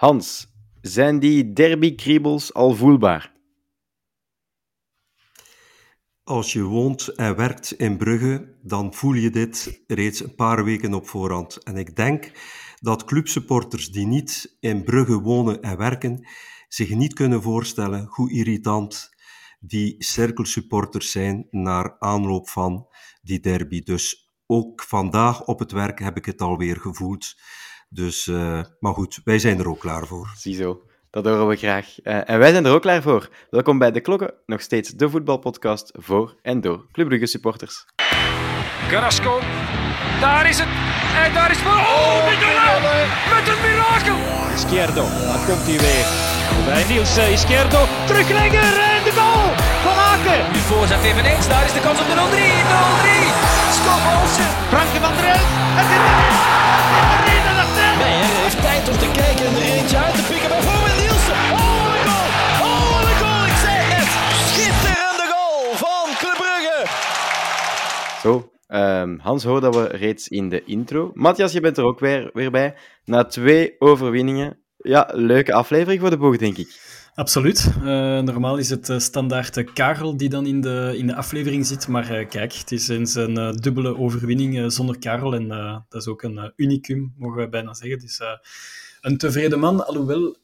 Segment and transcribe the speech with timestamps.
[0.00, 0.46] Hans,
[0.80, 3.32] zijn die derby-kriebels al voelbaar?
[6.24, 10.94] Als je woont en werkt in Brugge, dan voel je dit reeds een paar weken
[10.94, 11.62] op voorhand.
[11.62, 12.32] En ik denk
[12.78, 16.26] dat clubsupporters die niet in Brugge wonen en werken,
[16.68, 19.08] zich niet kunnen voorstellen hoe irritant
[19.58, 22.86] die cirkelsupporters zijn naar aanloop van
[23.22, 23.80] die derby.
[23.80, 27.34] Dus ook vandaag op het werk heb ik het alweer gevoeld.
[27.92, 30.32] Dus, uh, maar goed, wij zijn er ook klaar voor.
[30.36, 31.86] Ziezo, dat horen we graag.
[32.04, 33.28] Uh, en wij zijn er ook klaar voor.
[33.50, 37.86] Welkom bij De Klokken, nog steeds de voetbalpodcast voor en door Club Brugge supporters.
[38.88, 39.40] Carrasco,
[40.20, 40.68] daar is het.
[41.24, 41.72] En daar is voor.
[41.72, 42.24] Oh, oh
[43.34, 44.18] met een mirakel.
[44.54, 46.06] Izquierdo, daar komt hij weer.
[46.64, 49.48] Bij Niels Izquierdo, teruglegger en de goal
[49.84, 50.52] van Aken.
[50.52, 52.18] Nu voorzet eveneens, daar is de kans op de 0-3.
[52.18, 52.28] 0-3.
[53.78, 54.50] Stop Olsen.
[54.72, 55.48] Franke van der Elf.
[55.78, 57.09] Het is
[59.50, 60.48] om er eentje uit te pikken.
[60.48, 61.40] Bijvoorbeeld Nielsen.
[61.56, 62.28] Oh, wat een goal.
[62.66, 63.44] Oh, wat een goal.
[63.52, 64.10] Ik zei het.
[64.50, 66.78] Schitterende goal van Club Brugge.
[68.22, 68.32] Zo,
[68.68, 71.10] um, Hans hoorde dat we reeds in de intro.
[71.14, 72.74] Matthias, je bent er ook weer, weer bij.
[73.04, 74.58] Na twee overwinningen.
[74.76, 76.98] Ja, leuke aflevering voor de boog, denk ik.
[77.14, 77.72] Absoluut.
[77.78, 77.84] Uh,
[78.20, 81.88] normaal is het uh, standaard Karel die dan in de, in de aflevering zit.
[81.88, 85.34] Maar uh, kijk, het is eens een dubbele overwinning zonder Karel.
[85.34, 85.48] En
[85.88, 87.98] dat is ook een unicum, mogen we bijna zeggen.
[87.98, 88.20] Dus
[89.00, 89.86] een tevreden man.
[89.86, 90.36] Alhoewel,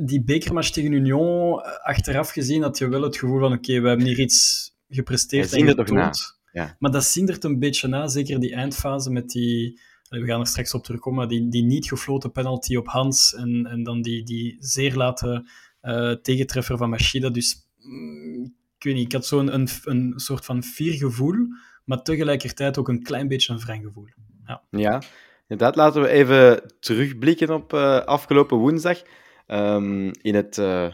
[0.00, 3.88] die bekermatch tegen Union, achteraf gezien had je wel het gevoel van oké, okay, we
[3.88, 6.38] hebben hier iets gepresteerd en getoond.
[6.52, 6.76] Ja.
[6.78, 9.80] Maar dat zindert een beetje na, zeker die eindfase met die
[10.10, 13.82] we gaan er straks op terugkomen, die, die niet gefloten penalty op Hans en, en
[13.82, 15.48] dan die, die zeer late
[15.82, 17.28] uh, tegentreffer van Machida.
[17.28, 18.44] Dus mm,
[18.76, 21.36] ik weet niet, ik had zo'n een, een soort van fier gevoel,
[21.84, 24.08] maar tegelijkertijd ook een klein beetje een wrang gevoel.
[24.46, 24.62] Ja.
[24.70, 25.02] ja,
[25.50, 25.76] inderdaad.
[25.76, 29.02] Laten we even terugblikken op uh, afgelopen woensdag.
[29.46, 30.92] Um, in het uh,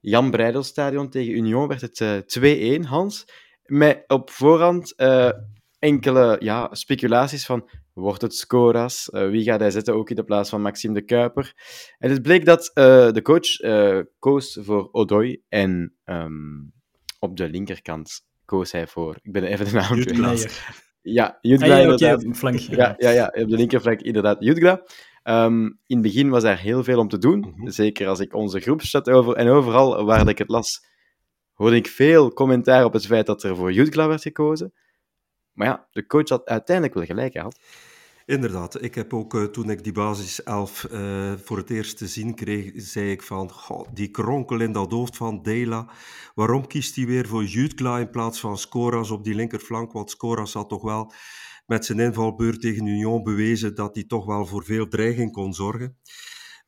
[0.00, 2.38] Jan Breidelstadion tegen Union werd het
[2.84, 3.28] 2-1, Hans.
[3.64, 4.94] Met op voorhand
[5.78, 9.08] enkele ja, speculaties van wordt het Scoras?
[9.12, 11.52] Wie gaat hij zetten ook in de plaats van Maxime de Kuiper?
[11.98, 13.48] En het bleek dat de coach
[14.18, 16.72] koos voor Odoi en um,
[17.18, 19.18] op de linkerkant koos hij voor...
[19.22, 20.84] Ik ben even de naam kwijt.
[21.08, 22.20] Ja, Jutgla ah, ja, inderdaad.
[22.20, 24.82] Okay, flankje, ja, ja, ja, op de linkerflank inderdaad Jutgla.
[25.24, 27.38] Um, in het begin was er heel veel om te doen.
[27.38, 27.70] Mm -hmm.
[27.70, 29.34] Zeker als ik onze groepschat over...
[29.34, 30.86] En overal waar ik het las,
[31.52, 34.72] hoorde ik veel commentaar op het feit dat er voor Jutgla werd gekozen.
[35.52, 37.58] Maar ja, de coach had uiteindelijk wel gelijk gehad.
[38.26, 42.06] Inderdaad, ik heb ook uh, toen ik die basis 11 uh, voor het eerst te
[42.06, 43.50] zien kreeg, zei ik van,
[43.92, 45.90] die kronkel in dat hoofd van Dela,
[46.34, 49.92] waarom kiest hij weer voor Jutkla in plaats van Scoras op die linkerflank?
[49.92, 51.12] Want Scoras had toch wel
[51.66, 55.96] met zijn invalbeurt tegen Union bewezen dat hij toch wel voor veel dreiging kon zorgen.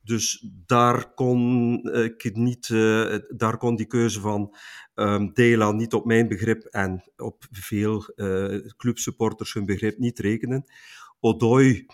[0.03, 4.57] Dus daar kon, ik niet, uh, daar kon die keuze van
[4.95, 8.05] um, Dela niet op mijn begrip en op veel
[8.77, 10.65] clubsupporters hun begrip niet rekenen.
[11.21, 11.87] Odoi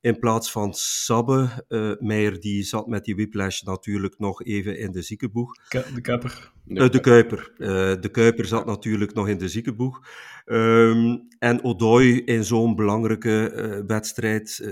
[0.00, 1.64] in plaats van Sabbe.
[1.68, 5.54] Uh, Meijer die zat met die whiplash natuurlijk nog even in de ziekenboeg.
[5.68, 6.52] De Kuiper.
[6.66, 7.52] Uh, de Kuiper.
[7.58, 7.68] Uh,
[8.00, 10.00] de Kuiper zat natuurlijk nog in de ziekenboeg.
[10.46, 14.68] Um, en Odoi in zo'n belangrijke wedstrijd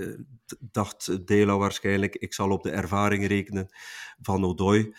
[0.59, 3.67] dacht Dela waarschijnlijk, ik zal op de ervaring rekenen
[4.21, 4.95] van Odoi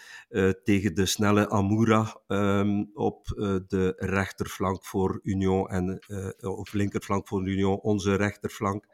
[0.65, 3.27] tegen de snelle Amoura um, op
[3.69, 6.05] de rechterflank voor Union en
[6.41, 8.87] of linkerflank voor Union, onze rechterflank.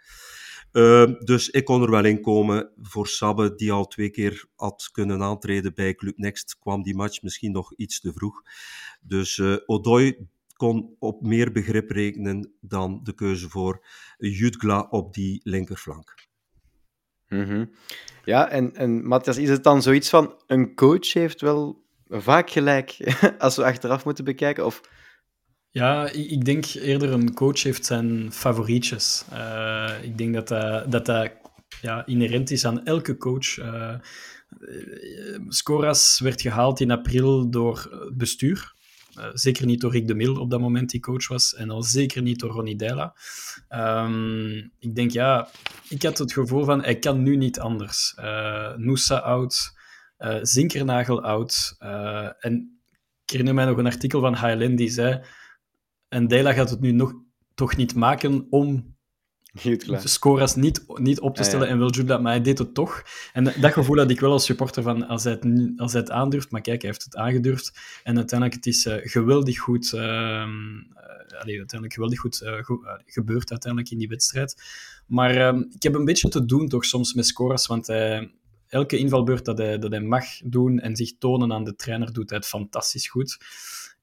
[0.72, 2.72] Uh, dus ik kon er wel in komen.
[2.80, 7.22] Voor Sabbe, die al twee keer had kunnen aantreden bij Club Next, kwam die match
[7.22, 8.42] misschien nog iets te vroeg.
[9.00, 13.86] Dus Odoi kon op meer begrip rekenen dan de keuze voor
[14.18, 16.28] Jutgla op die linkerflank.
[17.30, 17.70] -hmm.
[18.24, 22.96] Ja, en, en Matthias, is het dan zoiets van een coach heeft wel vaak gelijk
[23.38, 24.66] als we achteraf moeten bekijken?
[24.66, 24.80] Of
[25.70, 29.24] ja, ik denk eerder een coach heeft zijn favorietjes.
[29.32, 31.32] Uh, ik denk dat dat, dat, dat
[31.80, 33.56] ja, inherent is aan elke coach.
[33.58, 33.94] Uh,
[35.48, 38.74] Scoras werd gehaald in april door bestuur.
[39.18, 41.54] Uh, zeker niet door Rick de Mil op dat moment die coach was.
[41.54, 43.14] En al zeker niet door Ronnie Deila.
[43.68, 45.48] Um, ik denk, ja,
[45.88, 48.14] ik had het gevoel van, hij kan nu niet anders.
[48.18, 49.72] Uh, Noosa oud,
[50.18, 51.76] uh, Zinkernagel oud.
[52.38, 52.80] en
[53.24, 55.22] ik herinner mij nog een artikel van HLN die zei
[56.10, 57.14] en Dela gaat het nu nog,
[57.54, 58.89] toch niet maken om
[59.62, 63.02] de scores niet, niet op te stellen en wil Jude, maar hij deed het toch.
[63.32, 66.10] En dat gevoel had ik wel als supporter van als hij het, als hij het
[66.10, 67.72] aandurft, maar kijk, hij heeft het aangedurfd.
[68.04, 70.00] En uiteindelijk het is uh, geweldig goed, uh,
[71.38, 74.62] allee, uiteindelijk geweldig goed, goed gebeurd uiteindelijk in die wedstrijd.
[75.06, 78.30] Maar ehm, ik heb een beetje te doen toch soms met scores, want hij,
[78.70, 82.30] elke invalbeurt dat hij, dat hij mag doen en zich tonen aan de trainer, doet
[82.30, 83.38] hij het fantastisch goed.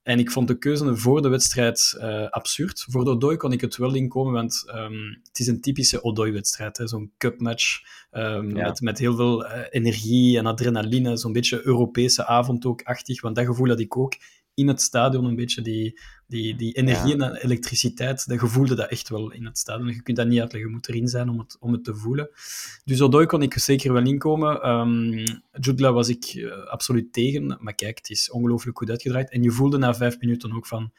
[0.08, 2.86] En ik vond de keuze voor de wedstrijd uh, absurd.
[2.90, 6.82] Voor de Odoi kon ik het wel inkomen, want um, het is een typische Odoi-wedstrijd.
[6.84, 7.82] Zo'n cupmatch
[8.12, 8.68] um, ja.
[8.68, 11.18] met, met heel veel uh, energie en adrenaline.
[11.18, 13.22] Zo'n beetje Europese avond ook achtig.
[13.22, 14.14] Want dat gevoel had ik ook
[14.54, 17.32] in het stadion een beetje die, die, die energie ja.
[17.32, 19.88] en elektriciteit, dat gevoelde dat echt wel in het stadion.
[19.88, 22.30] Je kunt dat niet uitleggen, je moet erin zijn om het, om het te voelen.
[22.86, 24.70] Dus Odoi kon ik zeker wel inkomen.
[24.70, 29.30] Um, Judla was ik uh, absoluut tegen, maar kijk, het is ongelooflijk goed uitgedraaid.
[29.30, 30.92] En je voelde na vijf minuten ook van,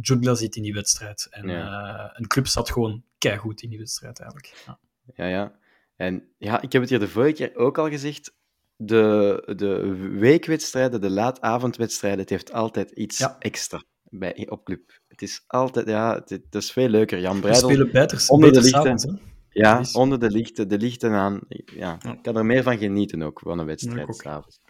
[0.00, 1.26] Judla zit in die wedstrijd.
[1.30, 1.94] En ja.
[1.94, 4.54] uh, een club zat gewoon keigoed in die wedstrijd eigenlijk.
[4.66, 4.78] Ja.
[5.14, 5.58] ja, ja.
[5.96, 8.34] En ja, ik heb het hier de vorige keer ook al gezegd,
[8.76, 13.36] de, de weekwedstrijden, de laatavondwedstrijden, het heeft altijd iets ja.
[13.38, 15.00] extra bij, op club.
[15.08, 17.20] Het is altijd, ja, het, het is veel leuker.
[17.20, 19.20] Jan Breidel, We spelen beter, onder de lichten.
[19.50, 21.40] Ja, onder de lichten, de lichten aan.
[21.48, 22.12] Ja, Ja.
[22.12, 24.14] ik kan er meer van genieten ook, van een Ja, wedstrijd ook.
[24.22, 24.60] s'avonds.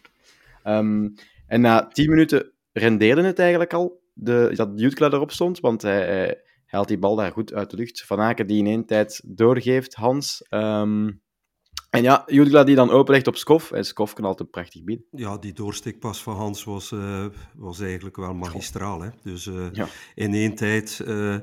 [0.62, 1.08] Ehm,
[1.46, 6.04] en na tien minuten rendeerde het eigenlijk al, de, dat Jutkla erop stond, want hij,
[6.06, 6.36] hij, hij
[6.66, 8.02] haalt die bal daar goed uit de lucht.
[8.06, 10.44] Van Aken die in één tijd doorgeeft, Hans.
[10.48, 11.10] Ehm,
[11.92, 13.70] en ja, Jutkla die dan openlegt op Skof.
[13.70, 15.04] En Skof kan altijd prachtig bieden.
[15.10, 19.00] Ja, die doorsteekpas van Hans was, eh, was eigenlijk wel magistraal.
[19.00, 19.08] Hè?
[19.22, 19.88] Dus eh, Ja.
[20.14, 21.36] in één tijd eh,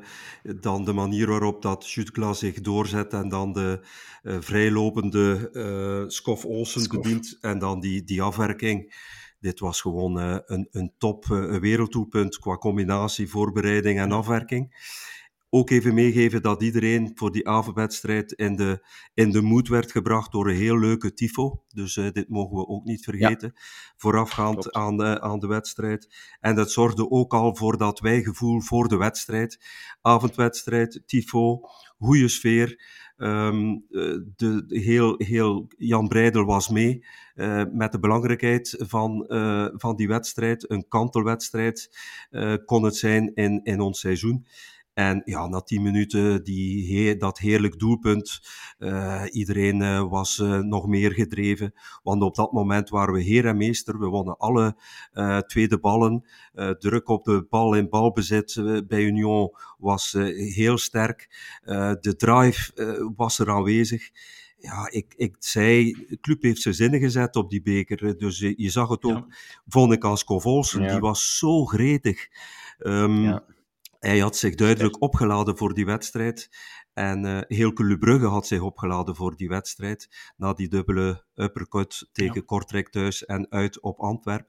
[0.60, 3.80] dan de manier waarop dat Jutkla zich doorzet en dan de
[4.24, 9.08] vrijlopende Skof Olsen bedient en dan die, die afwerking.
[9.40, 10.16] Dit was gewoon
[10.46, 14.74] een, een top een werelddoelpunt qua combinatie, voorbereiding en afwerking.
[15.52, 20.32] Ook even meegeven dat iedereen voor die avondwedstrijd in de, in de moed werd gebracht
[20.32, 21.64] door een heel leuke tifo.
[21.68, 23.54] Dus eh, dit mogen we ook niet vergeten.
[23.98, 24.76] Voorafgaand Klopt.
[24.76, 26.16] aan de, aan de wedstrijd.
[26.40, 29.60] En dat zorgde ook al voor dat wijgevoel voor de wedstrijd.
[30.02, 31.60] Avondwedstrijd, tifo,
[31.98, 32.82] goede sfeer.
[33.18, 37.06] Ehm, eh, de, de- heel, heel Jan Breidel was mee
[37.36, 39.26] eh, met de belangrijkheid van,
[39.78, 40.70] van die wedstrijd.
[40.72, 41.98] Een kantelwedstrijd
[42.66, 44.46] kon het zijn in, in ons seizoen.
[45.00, 48.40] En ja, na tien minuten die, he- dat heerlijk doelpunt.
[48.78, 51.74] eh, iedereen eh, was eh, nog meer gedreven.
[52.04, 54.00] Want op dat moment waren we heer en meester.
[54.00, 54.76] We wonnen alle
[55.48, 56.26] tweede ballen.
[56.80, 60.12] Druk op de bal in balbezit bij Union was
[60.56, 61.28] heel sterk.
[62.02, 62.72] De drive
[63.16, 64.10] was er aanwezig.
[64.58, 68.18] Ja, ik, ik zei, de club heeft zijn zinnen gezet op die beker.
[68.18, 69.26] Dus je, je zag het ook,
[69.68, 70.24] vond ik, als.
[70.84, 70.92] Ja.
[70.92, 72.28] Die was zo gretig.
[72.80, 73.44] Ehm, Ja.
[74.00, 76.50] Hij had zich duidelijk opgeladen voor die wedstrijd.
[76.94, 80.08] En eh heel Club Brugge had zich opgeladen voor die wedstrijd.
[80.38, 82.42] Na die dubbele uppercut tegen Ja.
[82.46, 84.48] Kortrijk thuis en uit op Antwerpen.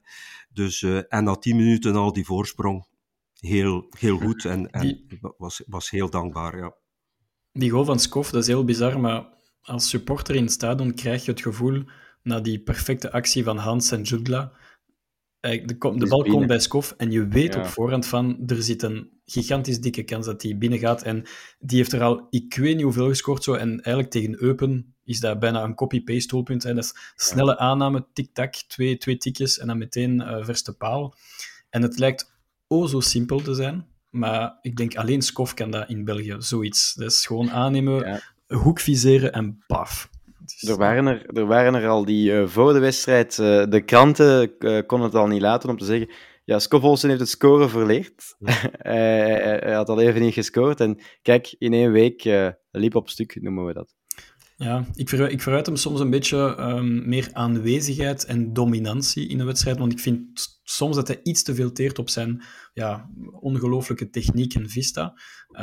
[0.52, 2.87] Dus, eh, en na tien minuten al die voorsprong.
[3.38, 6.75] Heel, heel goed en, en Die- was, was heel dankbaar, ja.
[7.52, 9.26] Die goal van Skof, dat is heel bizar, maar
[9.62, 11.82] als supporter in het stadion krijg je het gevoel,
[12.23, 14.52] na die perfecte actie van Hans en Judla,
[15.41, 17.61] eh, de, de bal komt bij Skof en je weet Ja.
[17.61, 21.03] op voorhand van, er zit een gigantisch dikke kans dat hij binnen gaat.
[21.03, 21.25] En
[21.59, 25.21] die heeft er al, ik weet niet hoeveel gescoord zo, en eigenlijk tegen Eupen is
[25.21, 26.62] dat bijna een copy-paste doelpunt.
[26.62, 31.15] Dat is snelle aanname, tik-tak, twee, twee tikjes en dan meteen eh verste paal.
[31.71, 32.32] En het lijkt
[32.69, 36.94] o zo simpel te zijn, maar ik denk alleen Skof kan dat in België, zoiets.
[36.94, 38.21] Dat is gewoon aannemen, Ja.
[38.56, 40.09] hoek viseren en paf.
[40.47, 43.81] Is- Er waren er, er waren er al die eh, voor de wedstrijd, eh, de
[43.85, 44.56] kranten
[44.87, 46.11] konden het al niet laten om te zeggen,
[46.50, 48.37] ja, Skofholsen heeft het scoren verleerd.
[48.38, 52.95] hij, hij- hij had al even niet gescoord en kijk, in één week eh, liep
[52.95, 53.95] op stuk, noemen we dat.
[54.57, 59.40] Ja, ik, ver, ik verwijt hem soms een beetje ehm, meer aanwezigheid en dominantie in
[59.40, 60.21] een wedstrijd, want ik vind
[60.62, 62.42] soms dat hij iets te veel teert op zijn
[62.73, 65.12] ja, ongelooflijke techniek en vista.
[65.49, 65.62] Eh,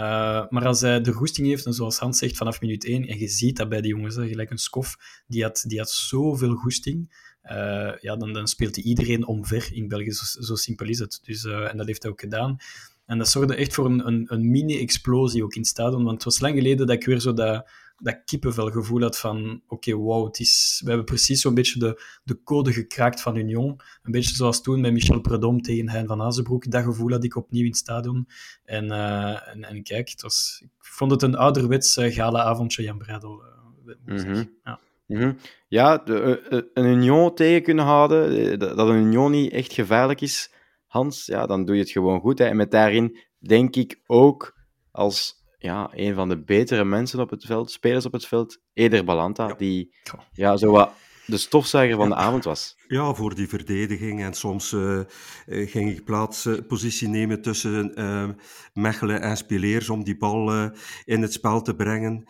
[0.50, 3.27] maar als hij de goesting heeft, en zoals Hans zegt, vanaf minuut 1, en je
[3.27, 4.96] ziet dat bij die jongens, hè, gelijk een Skof,
[5.27, 9.88] die had, die had zoveel goesting, eh, ja, dan, dan speelt hij iedereen omver in
[9.88, 11.20] België, zo, zo simpel is het.
[11.24, 12.58] Dus, eh, en dat heeft hij ook gedaan.
[13.06, 16.24] En dat zorgde echt voor een, een, een mini-explosie ook in het stadion, want het
[16.24, 17.66] was lang geleden dat ik weer zo dat
[18.00, 22.44] dat kippenvelgevoel had van oké, wow, het is, we hebben precies zo'n beetje de, de
[22.44, 23.82] code gekraakt van Union.
[24.04, 26.72] Een beetje zoals toen met Michel Predom tegen Hein van Azenbroek.
[26.72, 28.27] Dat gevoel had ik opnieuw in het stadion.
[28.66, 32.98] En, eh, en, en kijk, het was, ik vond het een ouderwets uh, gala-avondje Jan
[32.98, 33.44] Breidel.
[33.86, 34.51] Uh, mm -hmm.
[34.63, 34.80] ja.
[35.08, 35.38] Mm -hmm.
[35.68, 40.52] ja, de, uh, een Union tegen kunnen houden, dat een Union niet echt gevaarlijk is,
[40.88, 42.40] Hans, ja, dan doe je het gewoon goed.
[42.40, 42.46] Hè.
[42.46, 44.58] En met daarin denk ik ook
[44.92, 49.04] als ja, een van de betere mensen op het veld, spelers op het veld, Eder
[49.04, 49.54] Balanta, ja.
[49.54, 49.96] die
[50.32, 50.92] ja, zo wat
[51.27, 52.75] de stofzuiger van de avond was.
[52.88, 54.24] Ja, voor die verdediging.
[54.24, 55.00] En soms uh,
[55.46, 58.29] ging ik plaats, uh, positie nemen tussen uh,
[58.74, 60.72] Mechelen en Spileers om die bal
[61.05, 62.24] in het spel te brengen.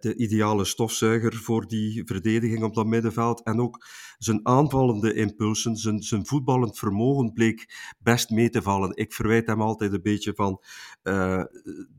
[0.00, 3.42] de ideale stofzuiger voor die verdediging op dat middenveld.
[3.42, 3.86] En ook
[4.22, 8.96] zijn aanvallende impulsen, zijn, zijn voetballend vermogen bleek best mee te vallen.
[8.96, 10.62] Ik verwijt hem altijd een beetje van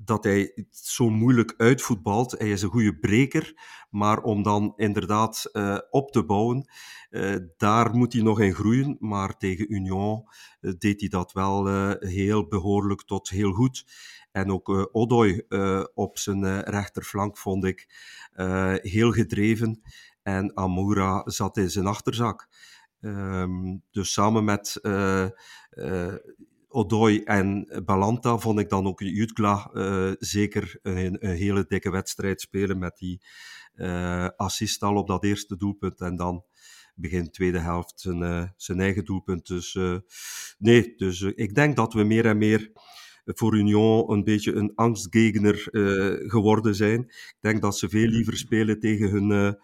[0.04, 2.32] dat hij zo moeilijk uitvoetbalt.
[2.32, 3.54] Hij is een goede breker,
[3.90, 5.50] maar om dan inderdaad
[5.90, 6.70] op te bouwen
[7.12, 10.24] uh, daar moet hij nog in groeien, maar tegen Union
[10.62, 13.86] uh, deed hij dat wel uh, heel behoorlijk tot heel goed.
[14.32, 15.42] En ook Odoi
[15.94, 17.88] op zijn rechterflank vond ik
[18.82, 19.82] heel gedreven.
[20.24, 22.48] En Amoura zat in zijn achterzak.
[23.00, 24.80] Um, dus samen met
[26.68, 29.70] Odoi en Balanta vond ik dan ook Jutkla
[30.20, 33.22] zeker een, hele dikke wedstrijd spelen met die
[34.36, 36.02] assist al op dat eerste doelpunt.
[36.02, 36.44] En dan
[36.96, 39.48] begin tweede helft zijn, uh, zijn eigen doelpunt.
[39.48, 39.98] Dus uh,
[40.58, 42.72] nee, dus uh, ik denk dat we meer en meer
[43.26, 45.68] voor Union een beetje een angstgegner
[46.28, 47.00] geworden zijn.
[47.10, 49.58] Ik denk dat ze veel liever spelen tegen hun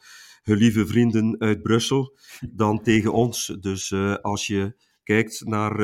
[0.55, 2.17] lieve vrienden uit Brussel
[2.51, 3.57] dan tegen ons.
[3.59, 5.77] Dus als je kijkt naar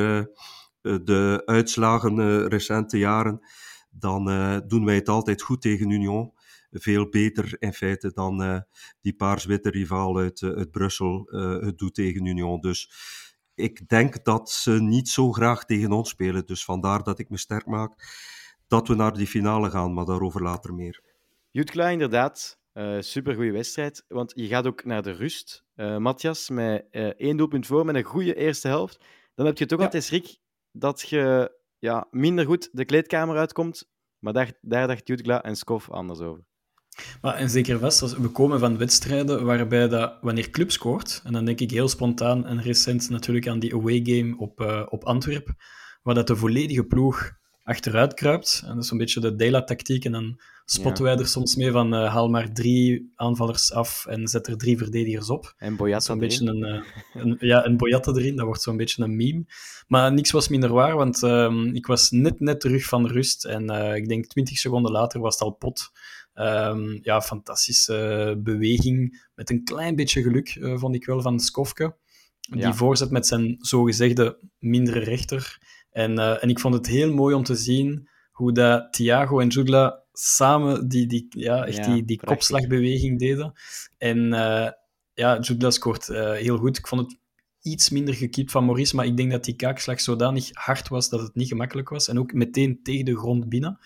[0.81, 3.39] de uitslagen recente jaren,
[3.91, 4.25] dan
[4.67, 6.33] doen wij het altijd goed tegen Union
[6.73, 8.65] veel beter in feite dan
[9.01, 11.27] die paars-witte rivaal uit, uh, Brussel
[11.61, 12.61] het doet tegen Union.
[12.61, 12.91] Dus
[13.55, 16.45] ik denk dat ze niet zo graag tegen ons spelen.
[16.45, 17.93] Dus vandaar dat ik me sterk maak
[18.67, 21.01] dat we naar die finale gaan, maar daarover later meer.
[21.51, 22.59] Jutkla, inderdaad.
[22.73, 24.05] Uh, supergoeie wedstrijd.
[24.07, 27.95] Want je gaat ook naar de rust, uh, Matthias, met uh, één doelpunt voor, met
[27.95, 29.05] een goede eerste helft.
[29.35, 29.85] Dan heb je toch ja.
[29.85, 30.37] altijd schrik
[30.71, 33.91] dat je ja, minder goed de kleedkamer uitkomt.
[34.19, 36.45] Maar daar, daar dacht Jutkla en Skof anders over.
[37.21, 41.45] Maar en zeker vast, we komen van wedstrijden waarbij dat, wanneer club scoort, en dan
[41.45, 45.57] denk ik heel spontaan en recent natuurlijk aan die away game op, op Antwerpen,
[46.01, 47.31] waar dat de volledige ploeg
[47.63, 48.61] achteruit kruipt.
[48.65, 50.05] En dat is een beetje de Dela-tactiek.
[50.05, 51.11] En dan spotten ja.
[51.11, 54.77] wij er soms mee van uh, haal maar drie aanvallers af en zet er drie
[54.77, 55.53] verdedigers op.
[55.57, 58.35] En Boyata een beetje een, uh, een, Ja, een Boyata erin.
[58.35, 59.45] Dat wordt zo'n beetje een meme.
[59.87, 63.45] Maar niks was minder waar, want uh, ik was net, net terug van rust.
[63.45, 65.91] En ik denk twintig seconden later was het al pot.
[66.35, 69.25] Um, ja, fantastische beweging.
[69.35, 71.95] Met een klein beetje geluk, vond ik wel, van Skofke.
[72.39, 72.73] Die ja.
[72.73, 75.57] voorzet met zijn zogezegde mindere rechter.
[75.93, 79.47] En, uh, en ik vond het heel mooi om te zien hoe dat Thiago en
[79.47, 83.53] Jugla samen die, die, ja, echt ja, die, die kopslagbeweging deden.
[83.97, 84.69] En uh,
[85.13, 86.77] ja, Jugla scoort heel goed.
[86.77, 87.19] Ik vond het
[87.61, 91.19] iets minder gekiept van Maurice, maar ik denk dat die kaakslag zodanig hard was dat
[91.19, 92.07] het niet gemakkelijk was.
[92.07, 93.79] En ook meteen tegen de grond binnen.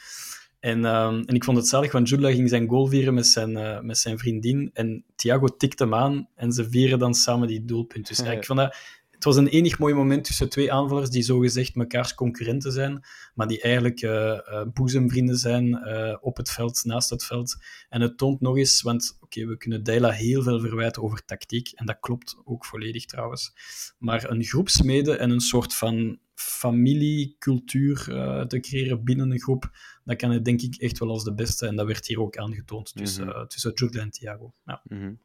[0.60, 3.86] En, um, en ik vond het zalig, want Jula ging zijn goal vieren met zijn,
[3.86, 4.70] met zijn vriendin.
[4.74, 8.08] En Thiago tikte hem aan en ze vieren dan samen die doelpunt.
[8.08, 8.76] Dus ja, ik vond dat,
[9.18, 13.48] het was een enig mooi moment tussen twee aanvallers die zogezegd mekaars concurrenten zijn, maar
[13.48, 15.86] die eigenlijk uh, uh, boezemvrienden zijn
[16.22, 17.58] op het veld, naast het veld.
[17.90, 21.26] En het toont nog eens, want oké, okay, we kunnen Deila heel veel verwijten over
[21.26, 23.54] tactiek, en dat klopt ook volledig trouwens.
[23.98, 28.04] Maar een groepsmede en een soort van familiecultuur
[28.48, 29.72] te creëren binnen een groep,
[30.04, 31.68] dat kan het denk ik echt wel als de beste.
[31.68, 33.48] En dat werd hier ook aangetoond tussen, mm -hmm.
[33.48, 34.54] tussen Jude en Thiago.
[34.66, 34.82] Ja.
[34.84, 35.20] Mm -hmm.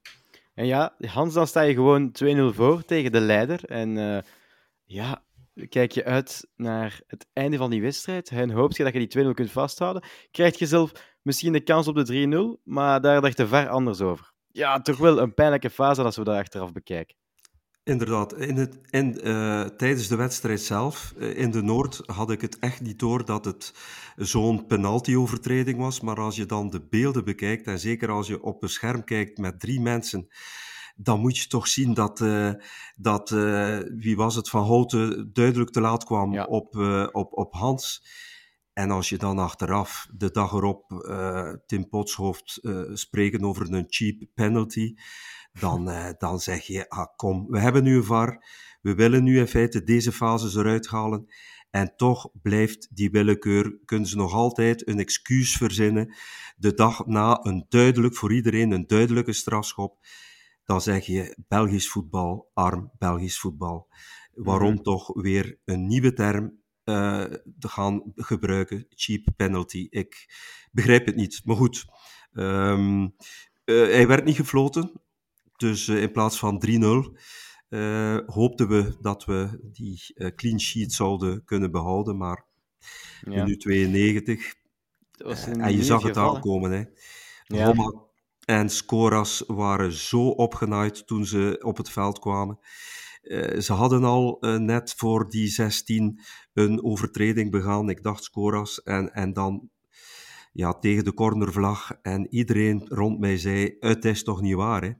[0.55, 2.13] En ja, Hans, dan sta je gewoon
[2.53, 3.65] 2-0 voor tegen de leider.
[3.65, 4.19] En uh,
[4.85, 5.25] ja,
[5.69, 9.25] kijk je uit naar het einde van die wedstrijd en hoop je dat je die
[9.27, 10.03] 2-0 kunt vasthouden.
[10.31, 10.93] Krijg je zelf
[11.23, 14.33] misschien de kans op de 3-0, maar daar dacht de VAR anders over.
[14.47, 17.17] Ja, toch wel een pijnlijke fase als we dat achteraf bekijken.
[17.85, 22.41] Inderdaad, in het, in, uh, tijdens de wedstrijd zelf uh, in de Noord had ik
[22.41, 23.75] het echt niet door dat het
[24.17, 26.01] zo'n penaltyovertreding was.
[26.01, 29.39] Maar als je dan de beelden bekijkt, en zeker als je op een scherm kijkt
[29.39, 30.29] met drie mensen,
[30.97, 32.53] dan moet je toch zien dat, uh,
[32.97, 33.31] dat
[33.97, 36.45] wie was het, Van Houten duidelijk te laat kwam ja.
[36.45, 36.77] op,
[37.13, 38.07] op, op Hans.
[38.73, 40.85] En als je dan achteraf, de dag erop,
[41.67, 42.61] Tim Potshoofd
[42.93, 44.95] spreken over een cheap penalty
[45.53, 48.45] dan, uh, dan zeg je, ah, kom, we hebben nu een VAR,
[48.81, 51.27] we willen nu in feite deze fases eruit halen,
[51.71, 56.15] en toch blijft die willekeur, kunnen ze nog altijd een excuus verzinnen,
[56.57, 59.99] de dag na een duidelijk, voor iedereen een duidelijke strafschop,
[60.65, 63.89] dan zeg je, Belgisch voetbal, arm Belgisch voetbal.
[64.35, 64.83] Waarom mm -hmm.
[64.83, 67.25] toch weer een nieuwe term uh,
[67.59, 69.87] te gaan gebruiken, cheap penalty?
[69.91, 70.35] Ik
[70.73, 71.85] begrijp het niet, maar goed.
[72.33, 73.11] Um, uh,
[73.65, 74.93] hij werd niet gefloten,
[75.63, 76.71] dus uh, in plaats van 3-0
[77.69, 82.17] uh, hoopten we dat we die uh, clean sheet zouden kunnen behouden.
[82.17, 82.45] Maar
[83.21, 83.43] ja.
[83.43, 84.55] minuut 92.
[85.59, 86.71] en je zag het aankomen.
[86.71, 86.85] Hè.
[87.57, 87.65] Ja.
[87.65, 87.93] Roma,
[88.45, 92.59] en Scoras waren zo opgenaaid toen ze op het veld kwamen.
[93.59, 96.21] Ze hadden al net voor die 16
[96.53, 99.71] een overtreding begaan, ik dacht Scoras, en, en dan
[100.53, 101.93] ja, tegen de cornervlag.
[102.03, 104.93] En iedereen rond mij zei, het is toch niet waar, hè?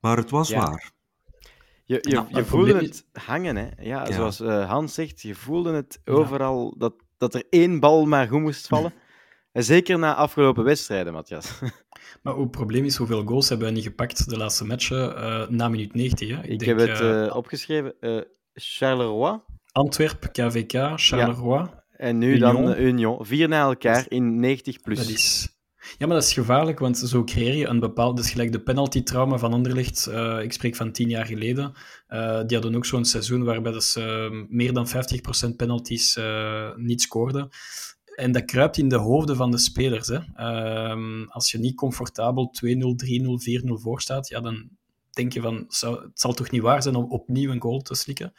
[0.00, 0.60] Maar het was ja.
[0.60, 0.92] waar.
[1.84, 3.68] Je, je, nou, je voelde het hangen, hè?
[3.80, 4.12] Ja, ja.
[4.12, 8.40] zoals uh, Hans zegt, je voelde het overal dat, dat er één bal maar goed
[8.40, 8.92] moest vallen.
[9.52, 11.58] En zeker na afgelopen wedstrijden, Matthias.
[12.22, 15.68] Maar het probleem is, hoeveel goals hebben we niet gepakt de laatste matchen uh, na
[15.68, 16.28] minuut 90?
[16.28, 16.34] Hè?
[16.34, 17.94] Ik, Ik denk, heb het uh, opgeschreven.
[18.54, 19.40] Charleroi.
[19.72, 21.60] Antwerp, KVK, Charleroi.
[21.60, 21.84] Ja.
[21.96, 22.64] En nu Union.
[22.64, 23.26] dan Union.
[23.26, 24.98] Vier na elkaar in 90 plus.
[24.98, 25.48] Dat is...
[25.98, 28.16] Ja, maar dat is gevaarlijk, want zo creëer je een bepaald...
[28.16, 31.72] Dus gelijk de penalty-trauma van Anderlecht, uh, ik spreek van tien jaar geleden,
[32.08, 36.18] uh, die hadden ook zo'n seizoen waarbij ze uh, meer dan 50% penalties
[36.76, 37.48] niet scoorden.
[38.14, 40.08] En dat kruipt in de hoofden van de spelers.
[40.08, 40.18] Hè.
[40.34, 44.68] Ehm, als je niet comfortabel 2-0, 3-0, 4-0 voor staat, ja, dan
[45.10, 48.32] denk je van, het zal toch niet waar zijn om opnieuw een goal te slikken.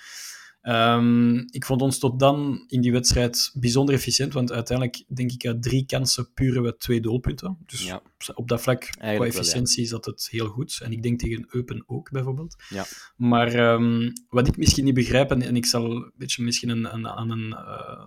[0.64, 5.46] Um, ik vond ons tot dan in die wedstrijd bijzonder efficiënt, want uiteindelijk denk ik
[5.46, 7.58] uit drie kansen puren we twee doelpunten.
[7.66, 8.02] Dus ja.
[8.34, 9.90] op dat vlak, Eigenlijk qua efficiëntie, wel, ja.
[9.90, 10.80] zat het heel goed.
[10.84, 12.56] En ik denk tegen Eupen ook, bijvoorbeeld.
[12.70, 12.86] Ja.
[13.16, 16.94] Maar um, wat ik misschien niet begrijp, en, en ik zal een beetje misschien een,
[16.94, 18.06] een, aan een uh,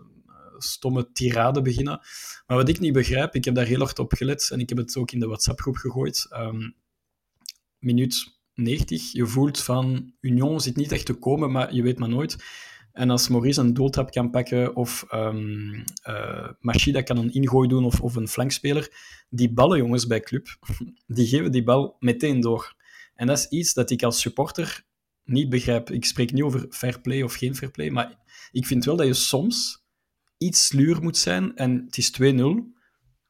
[0.58, 2.00] stomme tirade beginnen,
[2.46, 4.78] maar wat ik niet begrijp, ik heb daar heel hard op gelet en ik heb
[4.78, 6.26] het ook in de WhatsApp-groep gegooid.
[6.32, 6.75] Um,
[7.78, 9.12] minuut 90.
[9.12, 12.37] Je voelt van Union zit niet echt te komen, maar je weet maar nooit.
[12.92, 15.84] En als Maurice een doeltrap kan pakken of um,
[16.61, 18.88] Machida kan een ingooi doen of, of een flankspeler,
[19.28, 20.58] die ballen, jongens, bij club,
[21.06, 22.75] die geven die bal meteen door.
[23.14, 24.84] En dat is iets dat ik als supporter
[25.25, 25.90] niet begrijp.
[25.90, 28.18] Ik spreek niet over fair play of geen fair play, maar
[28.52, 29.84] ik vind wel dat je soms
[30.38, 32.25] iets sluur moet zijn en het is 2-0.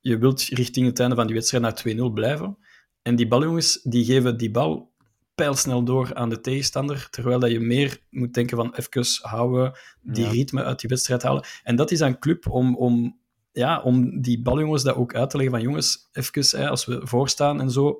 [0.00, 2.58] Je wilt richting het einde van die wedstrijd naar 2-0 blijven.
[3.02, 4.93] En die baljongens, die geven die bal
[5.34, 10.24] pijlsnel door aan de tegenstander, terwijl dat je meer moet denken van even houden, die
[10.24, 10.30] ja.
[10.30, 11.44] ritme uit die wedstrijd halen.
[11.62, 13.18] En dat is een club om, om,
[13.52, 17.00] ja, om die baljongens dat ook uit te leggen van jongens, even, hè, als we
[17.06, 17.98] voorstaan en zo,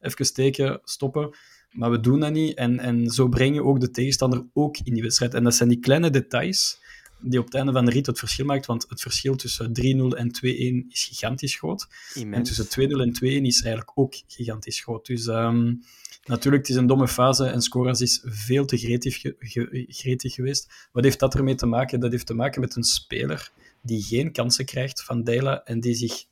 [0.00, 1.36] even steken, stoppen.
[1.70, 4.94] Maar we doen dat niet en, en zo breng je ook de tegenstander ook in
[4.94, 5.34] die wedstrijd.
[5.34, 6.80] En dat zijn die kleine details
[7.20, 10.16] die op het einde van de rit het verschil maakt, want het verschil tussen 3-0
[10.16, 11.88] en 2-1 is gigantisch groot.
[12.14, 12.36] Immens.
[12.36, 15.06] En tussen 2-0 en 2-1 is eigenlijk ook gigantisch groot.
[15.06, 15.26] Dus...
[15.26, 15.82] Um,
[16.24, 20.34] Natuurlijk, het is een domme fase en Scoras is veel te gretig, ge ge gretig
[20.34, 20.88] geweest.
[20.92, 22.00] Wat heeft dat ermee te maken?
[22.00, 25.94] Dat heeft te maken met een speler die geen kansen krijgt van Dela en die
[25.94, 26.24] zich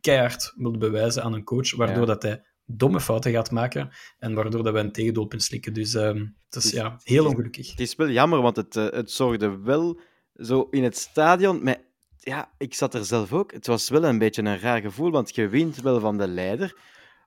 [0.00, 2.06] keihard wil bewijzen aan een coach, waardoor ja.
[2.06, 5.74] dat hij domme fouten gaat maken en waardoor dat wij een tegendoelpunt slikken.
[5.74, 6.12] Dus uh,
[6.50, 7.70] het is ja, heel ongelukkig.
[7.70, 10.00] Het is wel jammer, want het, uh, het zorgde wel
[10.36, 11.62] zo in het stadion...
[11.62, 11.80] Met,
[12.18, 13.52] ja, ik zat er zelf ook.
[13.52, 16.76] Het was wel een beetje een raar gevoel, want je wint wel van de leider,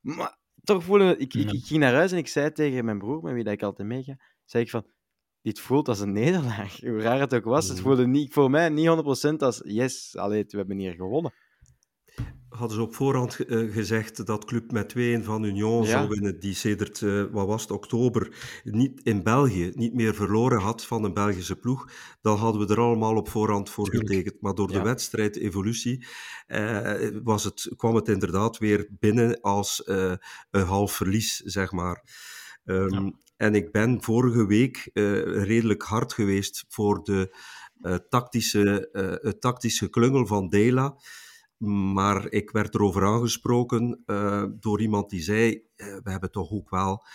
[0.02, 1.20] maar toch voelen...
[1.20, 3.54] Ik, ik, ik, ging naar huis en ik zei tegen mijn broer, met wie dat
[3.54, 4.86] ik altijd meega, zei ik van,
[5.42, 6.80] dit voelt als een nederlaag.
[6.90, 8.88] Hoe raar het ook was, het voelde niet, voor mij niet
[9.30, 11.34] 100% als, yes, allee, we hebben hier gewonnen.
[12.50, 15.90] Hadden ze op voorhand uh, gezegd dat Club met 2 van Union ja.
[15.90, 20.60] zou winnen, die sedert, uh, wat was het, oktober, niet in België niet meer verloren
[20.60, 24.10] had van een Belgische ploeg, dan hadden we er allemaal op voorhand voor Tuurlijk.
[24.10, 24.42] getekend.
[24.42, 24.78] Maar door ja.
[24.78, 26.06] de wedstrijd, evolutie,
[26.48, 32.04] uh, was het, kwam het inderdaad weer binnen als een half verlies, zeg maar.
[32.66, 33.12] Um, ja.
[33.38, 37.36] En ik ben vorige week redelijk hard geweest voor de
[38.10, 38.90] tactische,
[39.22, 40.98] het tactische klungel van Dela.
[41.58, 46.70] Maar ik werd erover aangesproken uh, door iemand die zei: uh, We hebben toch ook
[46.70, 47.06] wel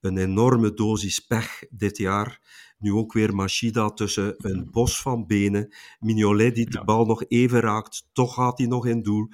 [0.00, 2.40] een enorme dosis pech dit jaar.
[2.78, 5.74] Nu ook weer Machida tussen een bos van benen.
[5.98, 6.84] Mignolet die de ja.
[6.84, 9.28] bal nog even raakt, toch gaat hij nog in doel.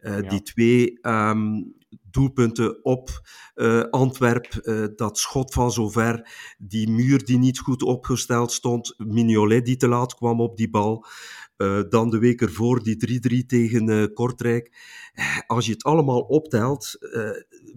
[0.00, 0.28] Uh, ja.
[0.28, 1.74] Die twee um,
[2.10, 3.20] doelpunten op
[3.54, 9.64] uh, Antwerp, uh, dat schot van zover, die muur die niet goed opgesteld stond, Mignolet
[9.64, 11.06] die te laat kwam op die bal.
[11.60, 14.72] Uh, dan de week ervoor die 3-3 tegen uh, Kortrijk.
[15.46, 17.10] Als je het allemaal optelt, uh,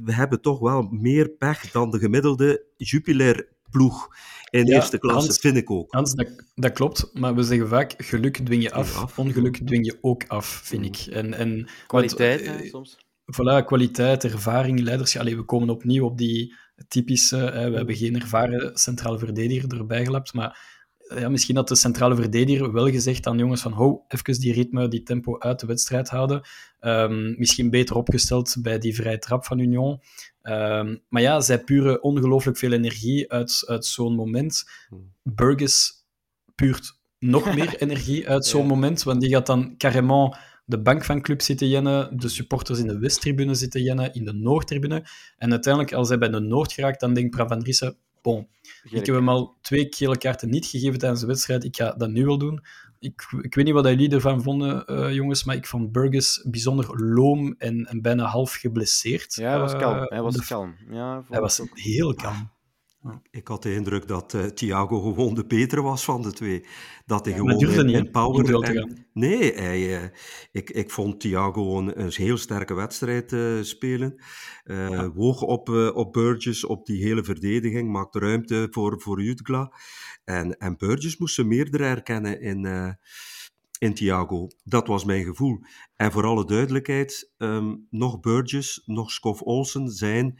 [0.03, 4.07] we hebben toch wel meer pech dan de gemiddelde Jupiler ploeg
[4.49, 5.93] in ja, eerste klasse, Hans, vind ik ook.
[5.93, 9.19] Hans, dat, dat, klopt, maar we zeggen vaak, geluk dwing je af, af.
[9.19, 11.13] ongeluk dwing je ook af, vind ik.
[11.13, 12.97] En, en, kwaliteit, want, soms.
[13.23, 15.21] Voilà, kwaliteit, ervaring, leiderschap.
[15.21, 16.55] Allee, we komen opnieuw op die
[16.87, 20.72] typische, hè, we hebben geen ervaren centraal verdediger erbij gelapt, maar
[21.19, 24.87] ja, misschien had de centrale verdediger wel gezegd aan jongens van ho, even die ritme,
[24.87, 26.41] die tempo uit de wedstrijd houden.
[26.81, 30.01] Um, misschien beter opgesteld bij die vrije trap van Union.
[30.43, 34.63] Um, maar ja, zij puren ongelooflijk veel energie uit, uit zo'n moment.
[35.23, 36.05] Burgess
[36.55, 38.67] puurt nog meer energie uit zo'n ja.
[38.67, 42.87] moment, want die gaat dan carrément de bank van club zitten jennen, de supporters in
[42.87, 45.05] de Westtribune zitten jennen, in de Noordtribune.
[45.37, 48.47] En uiteindelijk, als hij bij de Noord geraakt, dan denkt Bram van Rissen, bon,
[48.83, 52.09] ik heb hem al twee gele kaarten niet gegeven tijdens de wedstrijd, ik ga dat
[52.09, 52.65] nu wel doen.
[52.99, 57.03] Ik, ik weet niet wat jullie ervan vonden, uh, jongens, maar ik vond Burgess bijzonder
[57.13, 59.35] loom en, en bijna half geblesseerd.
[59.35, 59.97] Ja, hij was kalm.
[59.97, 60.75] Uh, hij was de, kalm.
[60.89, 62.51] Ja, hij was heel kalm.
[63.31, 66.65] Ik had de indruk dat uh, Thiago gewoon de betere was van de twee.
[67.05, 68.63] Dat hij Ja, gewoon in, niet, in power...
[68.63, 70.09] en- nee, hij, eh,
[70.51, 74.23] ik, ik vond Thiago een, een heel sterke wedstrijd eh, spelen.
[74.63, 79.73] Eh, Woog op, op Burgess, op die hele verdediging, maakte ruimte voor, voor Jutgla.
[80.23, 82.65] En, en Burgess moest ze meerder herkennen in,
[83.79, 84.47] in Thiago.
[84.63, 85.59] Dat was mijn gevoel.
[85.95, 90.39] En voor alle duidelijkheid, ehm, nog Burgess, nog Scoff Olsen zijn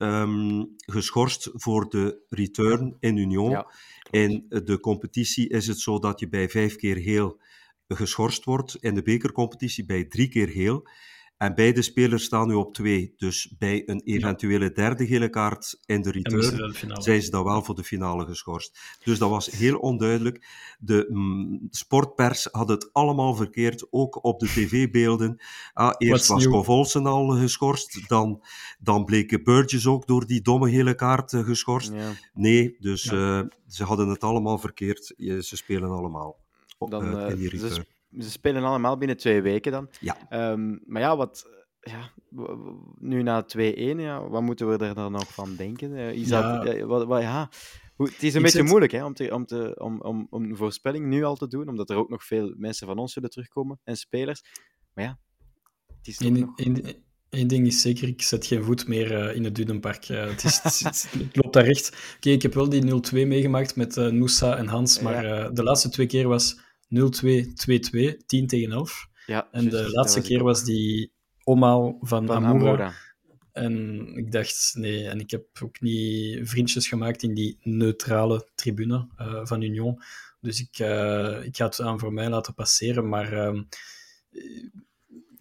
[0.00, 3.50] ehm, geschorst voor de return in Union.
[3.50, 3.72] Ja,
[4.10, 7.40] In de competitie is het zo dat je bij vijf keer heel
[7.88, 8.76] geschorst wordt.
[8.80, 10.88] In de bekercompetitie bij drie keer heel.
[11.40, 13.14] En beide spelers staan nu op twee.
[13.16, 17.74] Dus bij een eventuele derde gele kaart in de return zijn ze dan wel voor
[17.74, 18.80] de finale geschorst.
[19.04, 20.46] Dus dat was heel onduidelijk.
[20.78, 25.40] De mm, sportpers had het allemaal verkeerd, ook op de tv-beelden.
[25.72, 26.52] Ah, eerst What's was new?
[26.52, 28.42] Kof Olsen al geschorst, dan,
[28.78, 31.92] dan bleek Burgess ook door die domme gele kaart eh, geschorst.
[31.92, 32.12] ja.
[32.34, 35.14] Nee, dus eh, ze hadden het allemaal verkeerd.
[35.16, 36.36] Ze spelen allemaal
[36.78, 37.86] op, Dan, eh, eh, in die ze, return.
[38.18, 39.88] Ze spelen allemaal binnen twee weken dan.
[40.00, 40.16] Ja.
[40.28, 41.46] Ehm, maar ja, wat,
[41.80, 42.12] ja,
[42.98, 45.94] nu na 2-1, ja, wat moeten we er dan nog van denken?
[45.96, 46.58] Eh, is Ja.
[46.62, 47.50] dat, ja, wat, wat- ja.
[47.96, 50.56] Het is een Ik beetje moeilijk hè, om, te, om, te, om, om, om een
[50.56, 53.80] voorspelling nu al te doen, omdat er ook nog veel mensen van ons zullen terugkomen
[53.84, 54.42] en spelers.
[54.94, 55.18] Maar ja,
[55.96, 56.58] het is Eén nog...
[57.28, 60.04] één ding is zeker, ik zet geen voet meer eh, in het Dudenpark.
[60.08, 62.14] Eh, het, is, het, loopt daar recht.
[62.16, 62.82] Oké, ik heb wel die
[63.24, 65.44] 0-2 meegemaakt met eh Noosa en Hans, maar Ja.
[65.44, 66.60] eh, de laatste twee keer was
[66.90, 67.52] 0-2,
[68.12, 69.08] 2-2, 10 tegen 11.
[69.26, 71.12] Ja, En juist, de laatste keer was die
[71.44, 72.92] omhaal van, van.
[73.52, 79.08] En ik dacht, nee, en ik heb ook niet vriendjes gemaakt in die neutrale tribune
[79.16, 80.02] eh, van Union.
[80.40, 83.08] Dus ik, eh, ik ga het aan voor mij laten passeren.
[83.08, 83.62] Maar ehm,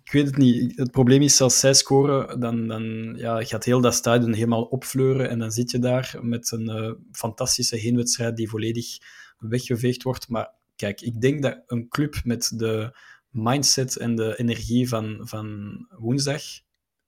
[0.04, 0.78] ik weet het niet.
[0.78, 5.30] Het probleem is, als zij scoren, dan, dan ja, gaat heel dat stadion helemaal opfleuren.
[5.30, 8.98] En dan zit je daar met een eh, fantastische heenwedstrijd die volledig
[9.38, 10.30] weggeveegd wordt.
[10.30, 12.98] Maar kijk, ik denk dat een club met de
[13.30, 16.42] mindset en de energie van, van woensdag,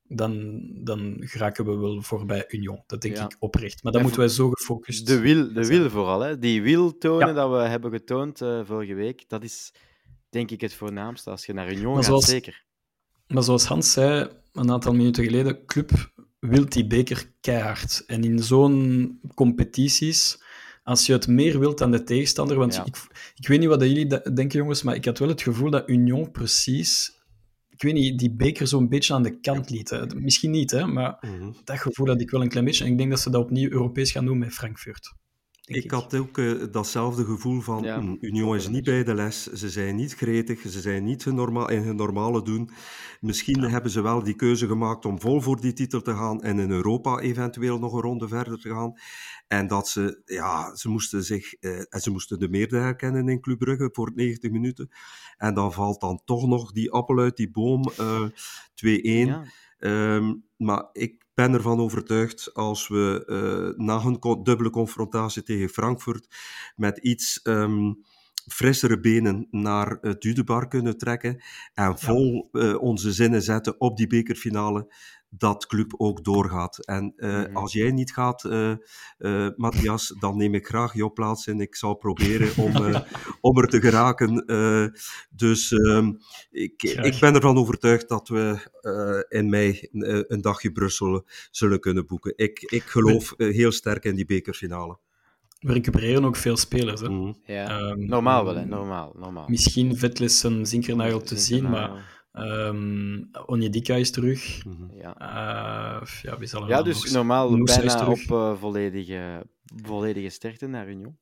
[0.04, 2.84] dan, dan geraken we wel voorbij Union.
[2.88, 3.24] Dat denk Ja.
[3.24, 3.84] ik oprecht.
[3.84, 6.40] Maar dan En moeten wij zo gefocust De wil, de wil vooral, hè.
[6.40, 7.34] die wil tonen Ja.
[7.34, 9.74] dat we hebben getoond eh, vorige week, dat is
[10.30, 11.30] denk ik het voornaamste.
[11.30, 12.64] Als je naar Union Maar gaat, zoals- zeker.
[13.28, 15.92] Maar zoals Hans zei een aantal minuten geleden, club
[16.40, 18.04] wil die beker keihard.
[18.08, 20.44] En in zo'n competities,
[20.84, 22.86] als je het meer wilt dan de tegenstander, want Ja.
[22.86, 22.96] ik,
[23.36, 26.32] ik weet niet wat jullie denken, jongens, maar ik had wel het gevoel dat Union
[26.32, 27.20] precies,
[27.70, 30.22] ik weet niet, die beker zo'n beetje aan de kant lieten.
[30.24, 31.52] Misschien niet, hè, maar Mhm.
[31.64, 32.86] dat gevoel had ik wel een klein beetje.
[32.86, 35.14] En ik denk dat ze dat opnieuw Europees gaan doen met Frankfurt.
[35.72, 39.14] Denk Ik had ook eh, datzelfde gevoel van Ja, mm, Union is niet bij de
[39.14, 42.70] les, ze zijn niet gretig, ze zijn niet hun norma in hun normale doen.
[43.20, 46.60] Misschien hebben ze wel die keuze gemaakt om vol voor die titel te gaan en
[46.60, 48.94] in Europa eventueel nog een ronde verder te gaan.
[49.48, 53.42] En dat ze, ja, ze moesten zich, eh, en ze moesten de meerdere herkennen in
[53.42, 54.90] Club Brugge voor 90 minuten.
[55.38, 58.26] En dan valt dan toch nog die appel uit die boom, eh
[58.74, 59.28] 2-1.
[59.28, 59.44] Ja.
[59.78, 66.28] Ehm, maar ik ben ervan overtuigd als we eh, na hun dubbele confrontatie tegen Frankfurt
[66.76, 67.94] met iets ehm,
[68.48, 74.08] frissere benen naar het Dudebar kunnen trekken en vol eh, onze zinnen zetten op die
[74.08, 74.94] bekerfinale,
[75.34, 76.86] dat club ook doorgaat.
[76.86, 77.56] En eh, Mhm.
[77.56, 78.72] als jij niet gaat, eh
[79.18, 81.60] eh, Matthias, dan neem ik graag jouw plaats in.
[81.60, 83.02] Ik zal proberen om, eh,
[83.42, 84.46] om er te geraken.
[84.46, 84.86] Eh,
[85.30, 86.12] dus ehm,
[86.52, 89.88] ik, ik ben ervan overtuigd dat we eh, in mei
[90.28, 92.34] een dagje Brussel zullen kunnen boeken.
[92.36, 94.98] Ik, ik geloof heel sterk in die bekerfinale.
[95.60, 97.02] We recupereren ook veel spelers.
[97.02, 97.10] Hè.
[97.10, 97.34] Mhm.
[97.46, 97.80] Ja.
[97.80, 98.66] Ehm, normaal wel, hè.
[98.66, 99.14] Normaal.
[99.20, 99.46] normaal.
[99.48, 102.20] Misschien Vetles en Zinkernagel te zien, maar.
[102.34, 104.66] Um, Onyedika is terug.
[104.66, 104.98] Mhm.
[104.98, 105.16] Ja.
[105.18, 109.44] Eh, ja, wie zal er Ja, dan dus nog- normaal bijna op eh, volledige,
[109.84, 111.18] volledige sterkte naar Union.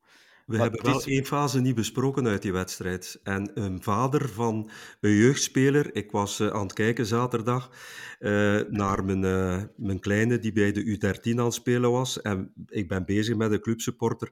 [0.50, 3.20] We Maar hebben wel is- één fase niet besproken uit die wedstrijd.
[3.22, 7.70] En een vader van een jeugdspeler, ik was eh, aan het kijken zaterdag
[8.18, 12.20] eh, naar mijn, eh, mijn kleine die bij de U13 aan het spelen was.
[12.20, 14.30] En ik ben bezig met een clubsupporter,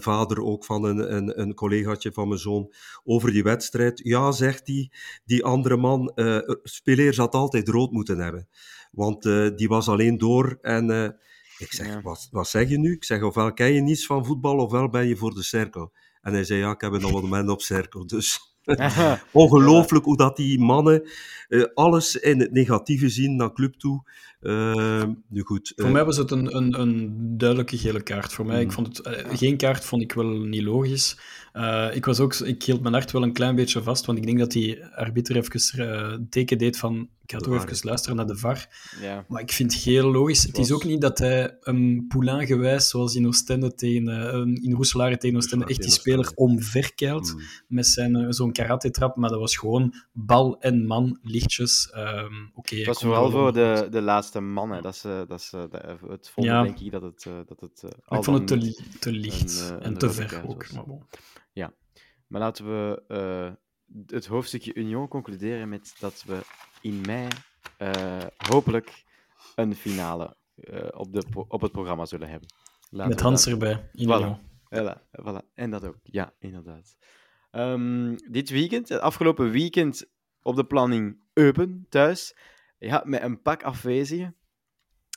[0.00, 2.72] vader ook van een, een, een collegaatje van mijn zoon,
[3.04, 4.00] over die wedstrijd.
[4.04, 4.90] Ja, zegt hij,
[5.24, 6.12] die andere man,
[6.62, 8.48] Speleers had altijd rood moeten hebben.
[8.90, 9.22] Want
[9.56, 11.16] die was alleen door en...
[11.60, 12.00] eh, ik zeg, Ja.
[12.02, 12.92] wat, wat zeg je nu?
[12.92, 15.92] Ik zeg, ofwel ken je niets van voetbal, ofwel ben je voor de cirkel.
[16.20, 18.06] En hij zei, ja, ik heb een abonnement op Cirkel.
[18.06, 18.38] Dus
[19.32, 21.08] ongelooflijk hoe dat die mannen
[21.48, 24.02] uh, alles in het negatieve zien naar club toe.
[24.40, 25.72] Uh, nu goed.
[25.76, 28.32] Voor mij was het een, een, een duidelijke gele kaart.
[28.32, 31.18] Voor mij, ik vond het, geen kaart vond ik wel niet logisch.
[31.52, 34.26] Uh, ik, was ook, ik hield mijn hart wel een klein beetje vast, want ik
[34.26, 38.26] denk dat die arbiter even uh, teken deed van ik ga toch even luisteren naar
[38.26, 38.68] de VAR.
[39.00, 39.24] Ja.
[39.28, 40.42] Maar ik vind het heel logisch.
[40.42, 44.06] Het, is ook niet dat hij een Poulain gewijs, zoals in Oostende tegen,
[44.62, 47.40] in Roeselare tegen Oostende, echt die speler omverkeilt mm.
[47.68, 51.92] met zijn zo'n karate-trap, maar dat was gewoon bal en man, lichtjes.
[51.96, 54.82] Um, okay, het was vooral voor de, de laatste mannen.
[54.82, 56.62] Dat is, dat is het volgende, ja.
[56.62, 57.22] denk ik, dat het...
[57.22, 60.72] dat het ik vond het te, te licht een, en te ver ook.
[60.72, 61.04] Maar bon.
[61.52, 61.72] Ja,
[62.26, 63.02] maar laten we
[64.06, 66.40] het hoofdstukje Union concluderen met dat we
[66.80, 67.28] in mei
[68.36, 69.04] hopelijk
[69.54, 70.36] een finale
[70.90, 72.48] op, de, op het programma zullen hebben.
[72.90, 73.52] Laten met Hans dat...
[73.52, 74.48] erbij, in voilà.
[74.74, 75.54] Voilà, voilà.
[75.54, 76.96] En dat ook, ja, inderdaad.
[77.52, 80.06] Um, dit weekend, het afgelopen weekend,
[80.42, 82.36] op de planning Eupen thuis.
[82.80, 84.36] Ja, met een pak afwezigen.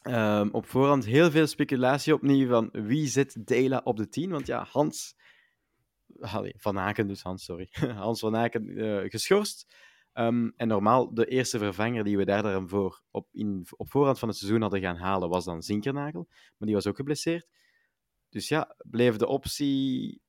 [0.07, 4.29] Um, op voorhand heel veel speculatie opnieuw van wie zet Dela op de 10.
[4.29, 5.15] Want ja, Hans
[6.19, 7.67] Allee, Van Aken dus, Hans, sorry.
[8.05, 9.75] Hans Van Aken uh, geschorst.
[10.13, 12.71] Um, en normaal, de eerste vervanger die we daar dan
[13.11, 16.27] op, in, op voorhand van het seizoen hadden gaan halen, was dan Zinkernagel.
[16.29, 17.47] Maar die was ook geblesseerd.
[18.29, 20.21] Dus ja, bleef de optie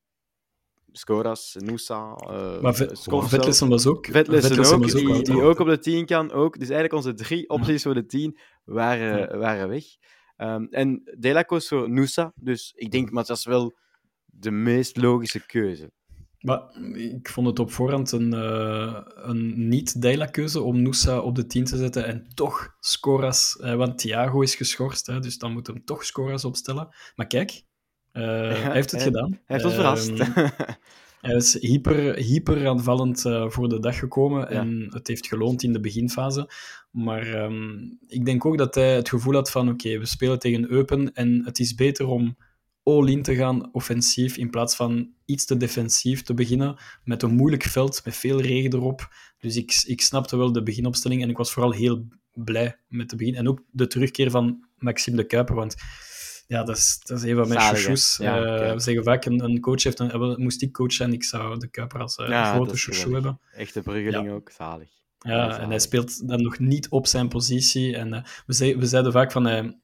[0.96, 4.06] Scoras, Noosa, uh, maar Vetlessen was ook.
[4.06, 6.32] Vetlessen ook, die, ook, die ook op de 10 kan.
[6.32, 6.58] Ook.
[6.58, 9.38] Dus eigenlijk onze drie opties voor de 10 waren, ja.
[9.38, 9.84] waren weg.
[10.36, 12.32] Um, en Dela koos voor Noosa.
[12.34, 13.74] Dus ik denk, maar dat is wel
[14.24, 15.90] de meest logische keuze.
[16.44, 16.62] Maar
[16.94, 21.76] ik vond het op voorhand een, uh, een niet-Deila-keuze om Noosa op de 10 te
[21.76, 26.04] zetten en toch Scoras, uh, want Thiago is geschorst, hè, dus dan moet hem toch
[26.04, 26.88] Scoras opstellen.
[27.14, 27.62] Maar kijk,
[28.22, 29.30] hij heeft het gedaan.
[29.30, 30.10] Hij heeft ons verrast.
[30.10, 30.48] Ehm,
[31.20, 34.46] hij is hyper, hyper aanvallend voor de dag gekomen ja.
[34.60, 36.50] en het heeft geloond in de beginfase.
[36.90, 40.38] Maar um, ik denk ook dat hij het gevoel had van oké, okay, we spelen
[40.38, 42.36] tegen Eupen en het is beter om
[42.84, 47.62] all-in te gaan offensief in plaats van iets te defensief te beginnen met een moeilijk
[47.62, 49.08] veld met veel regen erop.
[49.38, 53.16] Dus ik, ik snapte wel de beginopstelling en ik was vooral heel blij met de
[53.16, 53.34] begin.
[53.34, 55.74] En ook de terugkeer van Maxime de Kuiper, want
[56.46, 58.16] ja, dat is, dat is een van mijn chouchous.
[58.16, 60.42] Ja, uh, we zeggen vaak, een, een coach heeft een...
[60.42, 63.40] Moest ik coach zijn, ik zou de Kuiper als uh, ja, grote chouchou hebben.
[63.52, 64.88] Echte bruggeling ook, zalig.
[65.18, 65.58] Ja, zalig.
[65.58, 67.96] en hij speelt dan nog niet op zijn positie.
[67.96, 69.44] En uh, we, zei, we zeiden vaak van...
[69.44, 69.78] Hij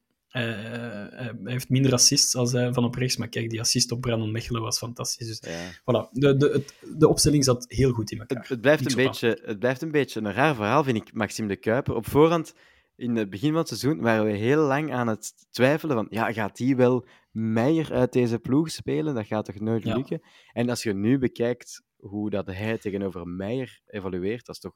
[1.44, 4.62] heeft minder assists als hij van op rechts, maar kijk, die assist op Brandon Mechelen
[4.62, 5.26] was fantastisch.
[5.26, 5.40] Dus
[5.80, 8.38] voilà, de, de, het, de opstelling zat heel goed in elkaar.
[8.38, 11.48] Het, het blijft een beetje, het blijft een beetje een raar verhaal, vind ik, Maxime
[11.48, 11.94] de Kuiper.
[11.94, 12.54] Op voorhand,
[13.00, 16.32] in het begin van het seizoen, waren we heel lang aan het twijfelen van, ja,
[16.32, 19.14] gaat hij wel Meijer uit deze ploeg spelen?
[19.14, 20.20] Dat gaat toch nooit lukken?
[20.22, 20.30] Ja.
[20.52, 24.74] En als je nu bekijkt hoe dat hij tegenover Meijer evolueert, dat is toch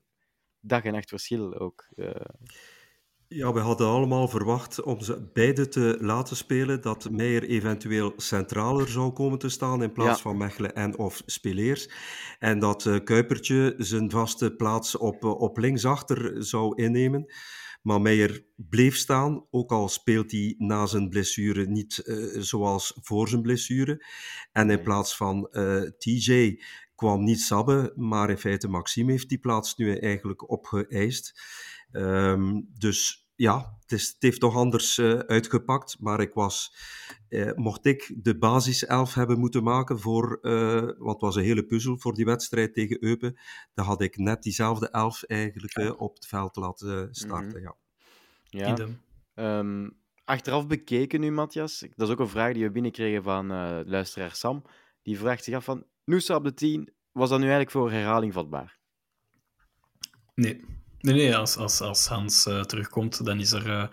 [0.61, 1.87] dag en nacht verschil ook.
[1.97, 2.11] Uh...
[3.29, 8.89] Ja, we hadden allemaal verwacht om ze beide te laten spelen, dat Meijer eventueel centraler
[8.89, 10.23] zou komen te staan in plaats ja.
[10.23, 11.91] van Mechelen en of Speleers.
[12.39, 17.27] En dat uh, Kuipertje zijn vaste plaats op, uh, op linksachter zou innemen.
[17.85, 23.29] Maar Meijer bleef staan, ook al speelt hij na zijn blessure niet uh, zoals voor
[23.29, 24.07] zijn blessure.
[24.53, 25.49] En in plaats van
[25.99, 26.61] TJ
[26.95, 31.43] kwam niet Sabbe, maar in feite Maxime heeft die plaats nu eigenlijk opgeëist.
[31.93, 35.97] Um, dus ja, het, is, het, heeft toch anders uh, uitgepakt.
[36.01, 36.75] Maar ik was,
[37.29, 41.65] uh, mocht ik de basiself hebben moeten maken voor, uh, want het was een hele
[41.65, 43.39] puzzel voor die wedstrijd tegen Eupen,
[43.75, 47.61] dan had ik net diezelfde elf eigenlijk op het veld laten starten.
[47.61, 47.77] Mm -hmm.
[48.49, 48.77] Ja.
[49.35, 49.59] ja.
[49.59, 53.47] Um, achteraf bekeken nu, Matthias, dat is ook een vraag die we binnenkregen van
[53.87, 54.63] luisteraar Sam.
[55.03, 58.33] Die vraagt zich af van, Noosa op de 10, was dat nu eigenlijk voor herhaling
[58.33, 58.79] vatbaar?
[60.35, 60.65] Nee,
[61.05, 63.87] Nee, als, als, als Hans uh, terugkomt, dan is er uh,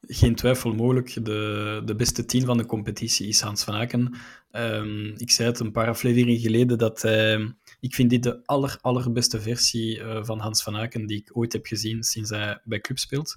[0.00, 1.24] geen twijfel mogelijk.
[1.24, 4.14] De, de beste tien van de competitie is Hans van Aken.
[4.52, 7.48] Um, ik zei het een paar afleveringen geleden dat uh,
[7.80, 11.66] ik vind dit de aller, allerbeste versie van Hans van Aken die ik ooit heb
[11.66, 13.36] gezien sinds hij bij club speelt.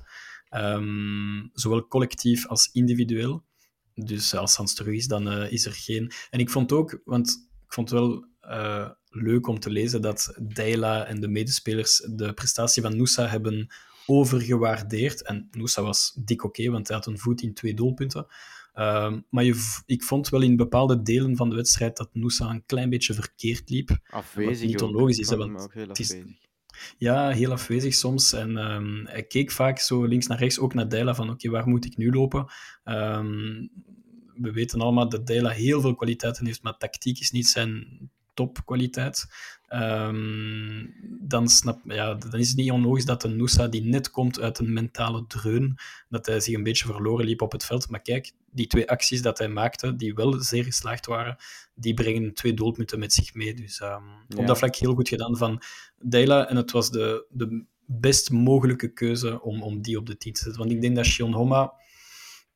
[0.55, 3.43] Um, zowel collectief als individueel.
[3.93, 6.11] Dus als Hans terug is, dan is er geen...
[6.29, 8.25] En ik vond ook, want ik vond wel
[9.09, 13.67] leuk om te lezen dat Deila en de medespelers de prestatie van Noosa hebben
[14.05, 15.23] overgewaardeerd.
[15.23, 18.27] En Noosa was dik oké, okay, want hij had een voet in twee doelpunten.
[18.75, 22.65] Uh, maar je, ik vond wel in bepaalde delen van de wedstrijd dat Noosa een
[22.65, 23.97] klein beetje verkeerd liep.
[24.09, 24.67] Afwezig.
[24.67, 26.25] niet onlogisch is, want ook heel afwezig.
[26.25, 26.33] Is,
[26.97, 28.33] ja, heel afwezig soms.
[28.33, 31.51] En um, hij keek vaak zo links naar rechts, ook naar Deila, van oké, okay,
[31.51, 32.51] waar moet ik nu lopen?
[32.85, 33.69] Um,
[34.33, 37.87] we weten allemaal dat Deila heel veel kwaliteiten heeft, maar tactiek is niet zijn
[38.39, 39.25] topkwaliteit,
[39.67, 40.85] ehm,
[41.21, 44.59] dan, snap, ja, dan is het niet onlogisch dat een Noosa die net komt uit
[44.59, 45.77] een mentale dreun,
[46.09, 47.89] dat hij zich een beetje verloren liep op het veld.
[47.89, 51.37] Maar kijk, die twee acties dat hij maakte, die wel zeer geslaagd waren,
[51.73, 53.53] die brengen twee doelpunten met zich mee.
[53.53, 54.03] Dus ehm,
[54.35, 55.61] op dat vlak heel goed gedaan van
[55.97, 56.49] Deila.
[56.49, 60.41] En het was de, de best mogelijke keuze om, om die op de team te
[60.41, 60.61] zetten.
[60.61, 61.73] Want ik denk dat Shion Homa...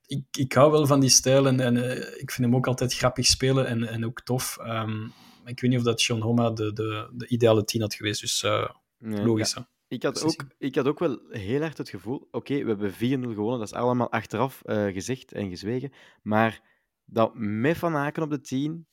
[0.05, 2.93] Ik, ik hou wel van die stijl en, en eh, ik vind hem ook altijd
[2.93, 4.57] grappig spelen en, en ook tof.
[4.61, 5.13] Um,
[5.45, 8.43] ik weet niet of dat Shion Homa de, de, de ideale tien had geweest, dus
[8.43, 9.53] uh, nee, logisch.
[9.53, 9.67] Ja.
[9.87, 12.93] Ik had, ook, ik had ook wel heel erg het gevoel, oké, okay, we hebben
[12.93, 12.97] 4-0
[13.33, 16.61] gewonnen, dat is allemaal achteraf uh, gezegd en gezwegen, maar
[17.05, 18.87] dat met Van Aken op de 10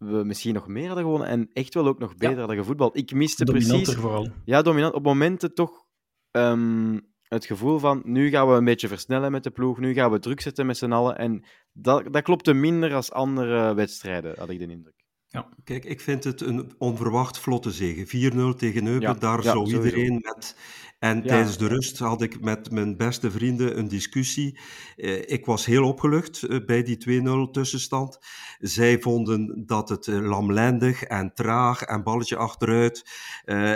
[0.00, 2.38] we misschien nog meer hadden gewonnen en echt wel ook nog beter ja.
[2.38, 2.96] hadden gevoetbald.
[2.96, 3.94] Ik miste precies...
[3.94, 4.28] vooral.
[4.44, 4.94] Ja, dominant.
[4.94, 5.86] Op momenten toch
[6.30, 10.10] um, het gevoel van, nu gaan we een beetje versnellen met de ploeg, nu gaan
[10.10, 11.18] we druk zetten met z'n allen.
[11.18, 14.99] En dat, dat klopte minder als andere wedstrijden, had ik de indruk.
[15.32, 15.48] Ja.
[15.64, 18.32] Kijk, ik vind het een onverwacht vlotte zege.
[18.54, 20.56] 4-0 tegen Eupen, ja, daar ja, zou iedereen met...
[21.00, 24.58] En ja, tijdens de rust had ik met mijn beste vrienden een discussie.
[24.96, 28.18] Eh, ik was heel opgelucht eh, bij die 2-0 tussenstand.
[28.58, 33.04] Zij vonden dat het uh, lamlendig en traag en balletje achteruit.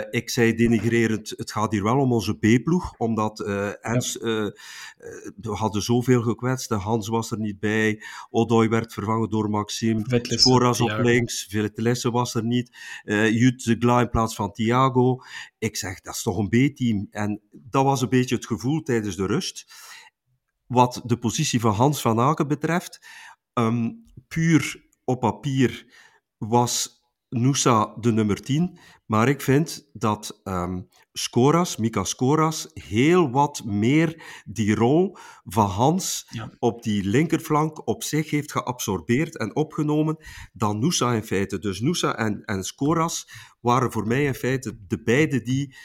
[0.09, 3.39] ik zei denigrerend, het gaat hier wel om onze B-ploeg, omdat
[3.81, 4.53] Ens, we
[5.41, 6.69] hadden zoveel gekwetst.
[6.69, 8.03] Hans was er niet bij.
[8.29, 10.23] Odoi werd vervangen door Maxime.
[10.41, 11.47] Coras op links.
[11.49, 12.77] Vetlesse was er niet.
[13.05, 15.21] Uh, Jut de Gla in plaats van Thiago.
[15.65, 17.07] Ik zeg, dat is toch een B-team.
[17.11, 19.73] En dat was een beetje het gevoel tijdens de rust.
[20.67, 23.07] Wat de positie van Hans van Aken betreft,
[23.53, 25.93] um, puur op papier
[26.37, 28.79] was Nusa de nummer 10.
[29.05, 36.27] Maar ik vind dat um, Scoras, Mika Scoras, heel wat meer die rol van Hans
[36.29, 36.51] ja.
[36.59, 40.17] op die linkerflank op zich heeft geabsorbeerd en opgenomen
[40.53, 41.59] dan Nusa in feite.
[41.59, 43.29] Dus Nusa en, en Scoras
[43.61, 45.75] waren voor mij in feite de beide die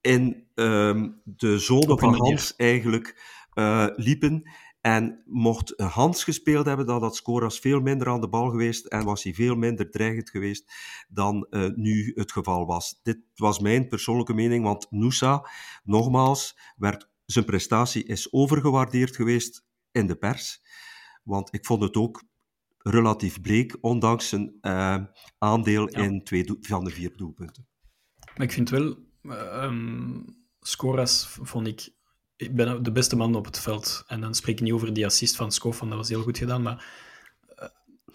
[0.00, 3.20] in um, de zone van Hans eigenlijk
[3.54, 4.50] uh, liepen.
[4.86, 9.04] En mocht Hans gespeeld hebben, dan had Scoras veel minder aan de bal geweest en
[9.04, 10.72] was hij veel minder dreigend geweest
[11.08, 13.00] dan uh, nu het geval was.
[13.02, 15.48] Dit was mijn persoonlijke mening, want Nusa,
[15.84, 20.62] nogmaals, werd, zijn prestatie is overgewaardeerd geweest in de pers.
[21.22, 22.24] Want ik vond het ook
[22.78, 25.04] relatief bleek, ondanks zijn uh,
[25.38, 25.98] aandeel ja.
[26.02, 27.66] in twee van de vier doelpunten.
[28.36, 28.96] Maar ik vind wel,
[29.62, 30.24] um,
[30.60, 31.94] Scoras vond ik
[32.36, 34.04] ik ben de beste man op het veld.
[34.06, 36.38] En dan spreek ik niet over die assist van Skof, want dat was heel goed
[36.38, 36.62] gedaan.
[36.62, 36.84] Maar
[37.58, 37.68] uh,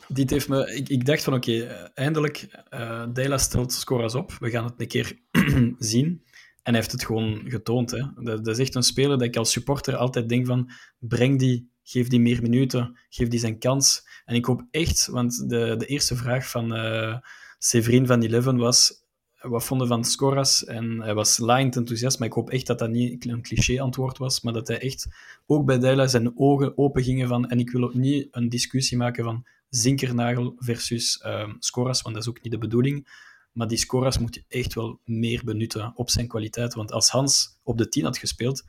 [0.08, 0.76] dit heeft me...
[0.76, 4.32] Ik, ik dacht van, oké, okay, eindelijk, uh, Dela stelt scores op.
[4.40, 5.20] We gaan het een keer
[5.78, 6.24] zien.
[6.64, 7.92] En hij heeft het gewoon getoond.
[7.92, 8.00] Hè.
[8.16, 11.72] Dat, dat, is echt een speler dat ik als supporter altijd denk van, breng die,
[11.84, 14.08] geef die meer minuten, geef die zijn kans.
[14.26, 17.18] En ik hoop echt, want de, de eerste vraag van uh,
[17.58, 18.94] Severin van Eleven was
[19.42, 20.66] wat vonden van Scoras.
[20.66, 24.42] En hij was laaiend enthousiast, maar ik hoop echt dat dat niet een cliché-antwoord was,
[24.42, 25.08] maar dat hij echt
[25.46, 28.98] ook bij Deila zijn ogen open gingen van, en ik wil ook niet een discussie
[28.98, 33.08] maken van Zinkernagel versus uh, Scoras, want dat is ook niet de bedoeling.
[33.52, 36.74] Maar die Scoras moet je echt wel meer benutten op zijn kwaliteit.
[36.74, 38.64] Want als Hans op de 10 had gespeeld,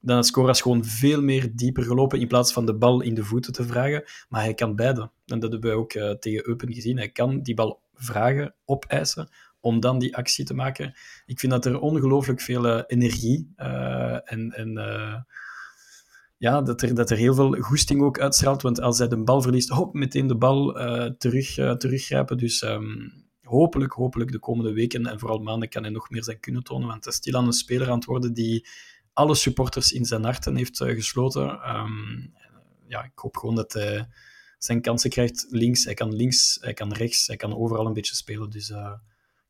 [0.00, 3.24] dan had Scoras gewoon veel meer dieper gelopen in plaats van de bal in de
[3.24, 4.04] voeten te vragen.
[4.28, 5.10] Maar hij kan beide.
[5.26, 6.96] En dat hebben wij ook uh, tegen Eupen gezien.
[6.96, 9.28] Hij kan die bal vragen, opeisen,
[9.68, 10.94] om dan die actie te maken.
[11.26, 15.14] Ik vind dat er ongelooflijk veel uh, energie uh, en, en uh,
[16.36, 18.62] ja, dat er, dat er heel veel goesting ook uitstraalt.
[18.62, 20.72] Want als hij de bal verliest, hop, meteen de bal
[21.18, 22.36] terug, teruggrijpen.
[22.36, 26.40] Dus um, hopelijk, hopelijk de komende weken en vooral maanden kan hij nog meer zijn
[26.40, 26.88] kunnen tonen.
[26.88, 28.66] Want hij is stilaan een speler aan het worden die
[29.12, 31.76] alle supporters in zijn harten heeft gesloten.
[31.76, 32.32] Um,
[32.86, 34.08] ja, ik hoop gewoon dat hij
[34.58, 35.84] zijn kansen krijgt links.
[35.84, 38.50] Hij kan links, hij kan rechts, hij kan overal een beetje spelen.
[38.50, 38.72] Dus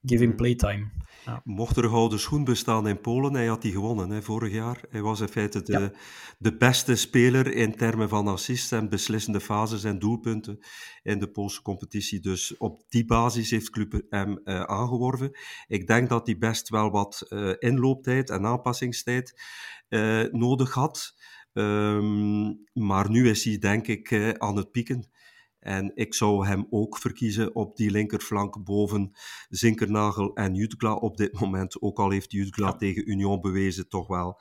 [0.03, 0.91] give him playtime.
[1.25, 1.41] Ja.
[1.45, 4.81] Mocht er een gouden schoen bestaan in Polen, hij had die gewonnen hè, vorig jaar.
[4.91, 5.93] Hij was in feite de, ja.
[6.39, 10.59] de beste speler in termen van assists en beslissende fases en doelpunten
[11.03, 12.21] in de Poolse competitie.
[12.21, 15.39] Dus op die basis heeft Club hem uh, aangeworven.
[15.67, 19.43] Ik denk dat hij best wel wat uh, inlooptijd en aanpassingstijd
[19.89, 21.15] uh, nodig had.
[21.53, 25.11] Um, maar nu is hij denk ik aan het pieken.
[25.61, 29.11] En ik zou hem ook verkiezen op die linkerflank boven
[29.49, 31.83] Zinkernagel en Jutgla op dit moment.
[31.83, 32.77] Ook al heeft Jutgla ja.
[32.77, 34.41] tegen Union bewezen toch wel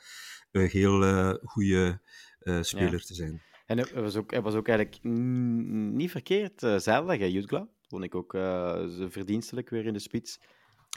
[0.52, 2.02] een heel uh, goede
[2.40, 2.98] uh, speler ja.
[2.98, 3.42] te zijn.
[3.66, 5.04] En hij was ook, hij was ook eigenlijk
[5.94, 7.68] niet verkeerd uh, zeilig, Jutgla.
[7.88, 10.40] Vond ik ook uh, verdienstelijk weer in de spits.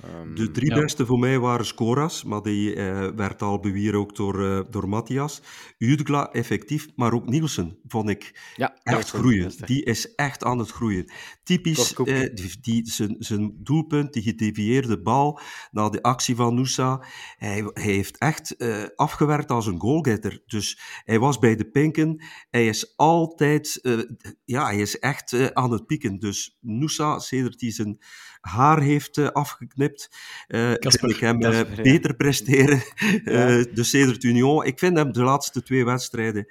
[0.03, 0.81] Ehm, De drie Ja.
[0.81, 5.43] beste voor mij waren Scoras, maar die eh, werd al bewierookt door, eh door Matthias.
[5.79, 9.53] Udgla effectief, maar ook Nielsen vond ik ja, echt groeien.
[9.65, 11.13] Die is echt aan het groeien.
[11.43, 15.41] Typisch, eh, die, die, zijn, zijn doelpunt, die gedevieerde bal
[15.71, 17.05] na de actie van Noosa.
[17.37, 20.43] Hij, hij heeft echt eh, afgewerkt als een goalgetter.
[20.47, 22.23] Dus hij was bij de pinken.
[22.51, 23.99] Hij is altijd, eh,
[24.45, 26.19] ja, hij is echt eh, aan het pieken.
[26.19, 27.99] Dus Noosa, sedert hij zijn
[28.41, 30.11] haar heeft eh, afgeknipt,
[30.47, 31.83] eh Kasper, ik hem eh, Kasper, ja.
[31.83, 32.83] beter presteren.
[33.25, 33.65] Ja.
[33.73, 36.47] Dus sedert Union, ik vind hem de laatste twee wedstrijden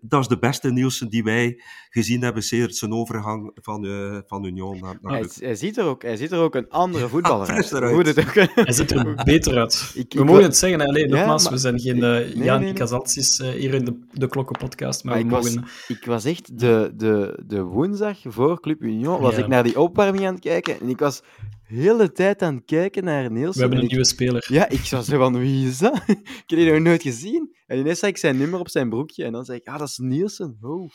[0.00, 1.62] dat is de beste Nielsen die wij
[1.94, 6.02] gezien hebben sedert zijn overgang van, eh, van Union naar, naar Hij, ziet er ook,
[6.02, 7.70] hij ziet er ook een andere voetballer uit.
[7.70, 9.92] Hoe het ook- Hij ziet er beter uit.
[9.94, 10.86] Ik- we ik mogen het zeggen, hè.
[10.86, 12.70] Allee, Ja, nogmaals, maar- we zijn geen uh, nee, Jan nee, nee.
[12.70, 16.58] Ikazaltsis eh, hier in de, de Klokkenpodcast, maar, Maar we ik was, ik was echt
[16.58, 19.40] de, de, de woensdag voor Club Union, was Ja.
[19.40, 21.22] ik naar die opwarming aan het kijken en ik was
[21.68, 23.52] de hele tijd aan het kijken naar Nielsen.
[23.54, 24.44] We hebben en een ik- nieuwe speler.
[24.48, 25.94] Ja, ik was zo van, wie is dat?
[26.06, 27.54] ik heb die nog nooit gezien.
[27.66, 29.88] En ineens zag ik zijn nummer op zijn broekje en dan zei ik, ah, dat
[29.88, 30.58] is Nielsen.
[30.60, 30.90] Oh.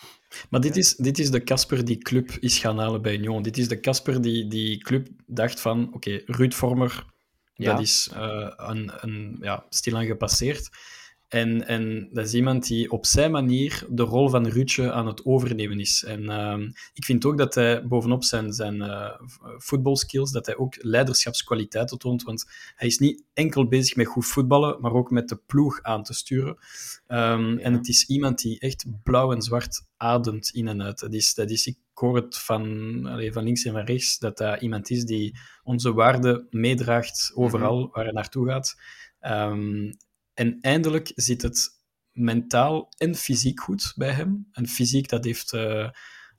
[0.49, 3.41] Maar dit is, dit is de Casper die club is gaan halen bij Union.
[3.41, 7.05] Dit is de Casper die die club dacht van, oké, Ruud Vormer,
[7.53, 7.71] Ja.
[7.71, 10.69] dat is eh, een, een, ja, stilaan gepasseerd.
[11.27, 15.25] En, en dat is iemand die op zijn manier de rol van Ruudje aan het
[15.25, 16.03] overnemen is.
[16.03, 16.61] En ehm,
[16.93, 19.19] ik vind ook dat hij bovenop zijn, zijn eh,
[19.57, 22.23] voetbalskills, dat hij ook leiderschapskwaliteiten toont.
[22.23, 26.03] Want hij is niet enkel bezig met goed voetballen, maar ook met de ploeg aan
[26.03, 26.57] te sturen.
[27.07, 30.99] Ehm, En het is iemand die echt blauw en zwart ademt in en uit.
[30.99, 32.63] Dat is, dat is, ik hoor het van,
[33.31, 38.03] van links en van rechts, dat dat iemand is die onze waarden meedraagt overal waar
[38.03, 38.75] hij naartoe gaat.
[39.19, 39.91] Ehm,
[40.37, 41.69] en eindelijk zit het
[42.11, 44.47] mentaal en fysiek goed bij hem.
[44.51, 45.89] En fysiek, dat heeft eh,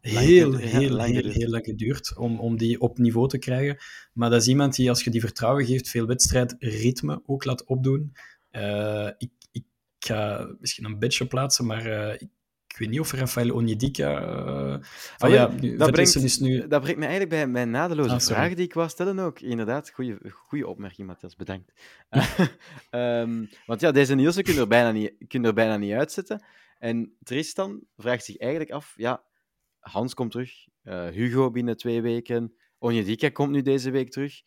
[0.01, 1.35] heel, heel, lang heel, geduurd.
[1.35, 3.79] heel lang geduurd om, om die op niveau te krijgen.
[4.13, 8.13] Maar dat is iemand die, als je die vertrouwen geeft, veel wedstrijdritme ook laat opdoen.
[8.51, 9.65] Eh, ik, ik
[9.99, 12.29] ga misschien een bedje plaatsen, maar eh, ik,
[12.69, 14.11] ik weet niet of Rafael Onyedika...
[15.19, 16.67] Ah, ja, nu, dat, brengt, is nu...
[16.69, 19.41] dat brengt me eigenlijk bij mijn nadeloze Ah, vraag die ik wou stellen ook.
[19.41, 19.93] Inderdaad,
[20.33, 21.73] goede opmerking, Matthias, bedankt.
[22.91, 26.45] Ehm, want ja, deze Nielsen kun je er bijna niet, kun er bijna niet uitzetten.
[26.79, 29.25] En Tristan vraagt zich eigenlijk af, ja,
[29.79, 30.51] Hans komt terug,
[30.83, 34.43] eh, Hugo binnen twee weken, Onyedika komt nu deze week terug.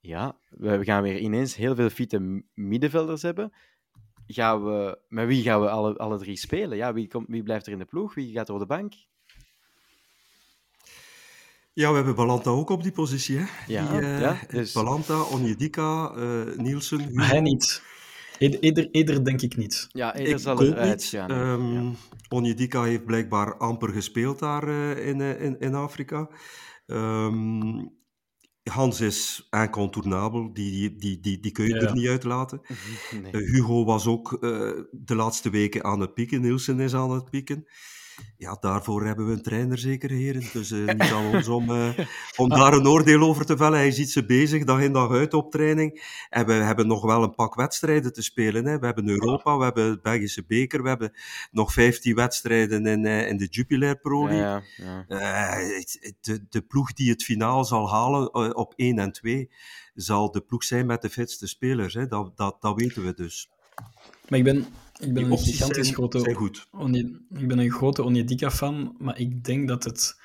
[0.00, 3.52] Ja, we gaan weer ineens heel veel fitte middenvelders hebben.
[4.26, 6.76] Gaan we, met wie gaan we alle, alle drie spelen?
[6.76, 8.14] Ja, wie, komt, wie blijft er in de ploeg?
[8.14, 8.92] Wie gaat er op de bank?
[11.72, 13.36] Ja, we hebben Balanta ook op die positie.
[13.38, 13.44] Hè?
[13.66, 16.98] Ja, die, eh, ja, dus- Balanta, Onjedika, eh Nielsen.
[16.98, 17.14] Hugo.
[17.14, 17.82] Maar hij niet.
[18.38, 19.88] Ieder, ieder, denk ik niet.
[19.92, 21.04] Ja, Ik eerder zal eruit niet.
[21.04, 21.30] gaan.
[21.30, 21.90] Ehm ja.
[22.28, 26.28] Onjedika heeft blijkbaar amper gespeeld daar eh, in, in, in Afrika.
[26.86, 27.84] Ehm,
[28.70, 31.80] Hans is incontournabel, die, die, die, die, die kun je Ja.
[31.80, 32.60] er niet uitlaten.
[33.22, 33.32] Nee.
[33.32, 34.40] Eh, Hugo was ook eh,
[34.90, 36.40] de laatste weken aan het pieken.
[36.40, 37.66] Nielsen is aan het pieken.
[38.36, 40.42] Ja, daarvoor hebben we een trainer zeker, heren.
[40.52, 41.98] Dus eh, niet aan ons om, eh,
[42.36, 43.78] om daar een oordeel over te vellen.
[43.78, 46.02] Hij ziet ze bezig, dag in dag uit op training.
[46.30, 48.64] En we hebben nog wel een pak wedstrijden te spelen.
[48.64, 48.78] Hè.
[48.78, 51.12] We hebben Europa, we hebben het Belgische beker, we hebben
[51.50, 54.62] nog 15 wedstrijden in, eh, in de Jupiler Pro League.
[54.76, 55.58] Ja, ja.
[55.58, 55.82] Eh,
[56.20, 59.50] de, de ploeg die het finaal zal halen op 1 en 2,
[59.94, 61.94] zal de ploeg zijn met de fitste spelers.
[61.94, 62.06] Hè.
[62.06, 63.50] Dat, dat, dat weten we dus.
[64.28, 64.66] Maar ik ben,
[65.02, 66.66] ik ben een gigantisch zijn, grote zijn goed.
[67.30, 70.20] Ik ben een grote Onyedika-fan, maar ik denk dat, het,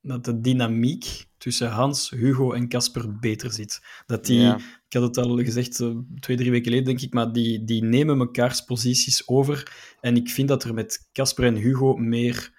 [0.00, 3.80] dat de dynamiek tussen Hans, Hugo en Casper beter zit.
[4.06, 4.56] Dat die, Ja.
[4.56, 7.82] ik had het al gezegd eh, twee, drie weken geleden, denk ik, maar die, die
[7.82, 9.72] nemen mekaars posities over.
[10.00, 12.56] En ik vind dat er met Casper en Hugo meer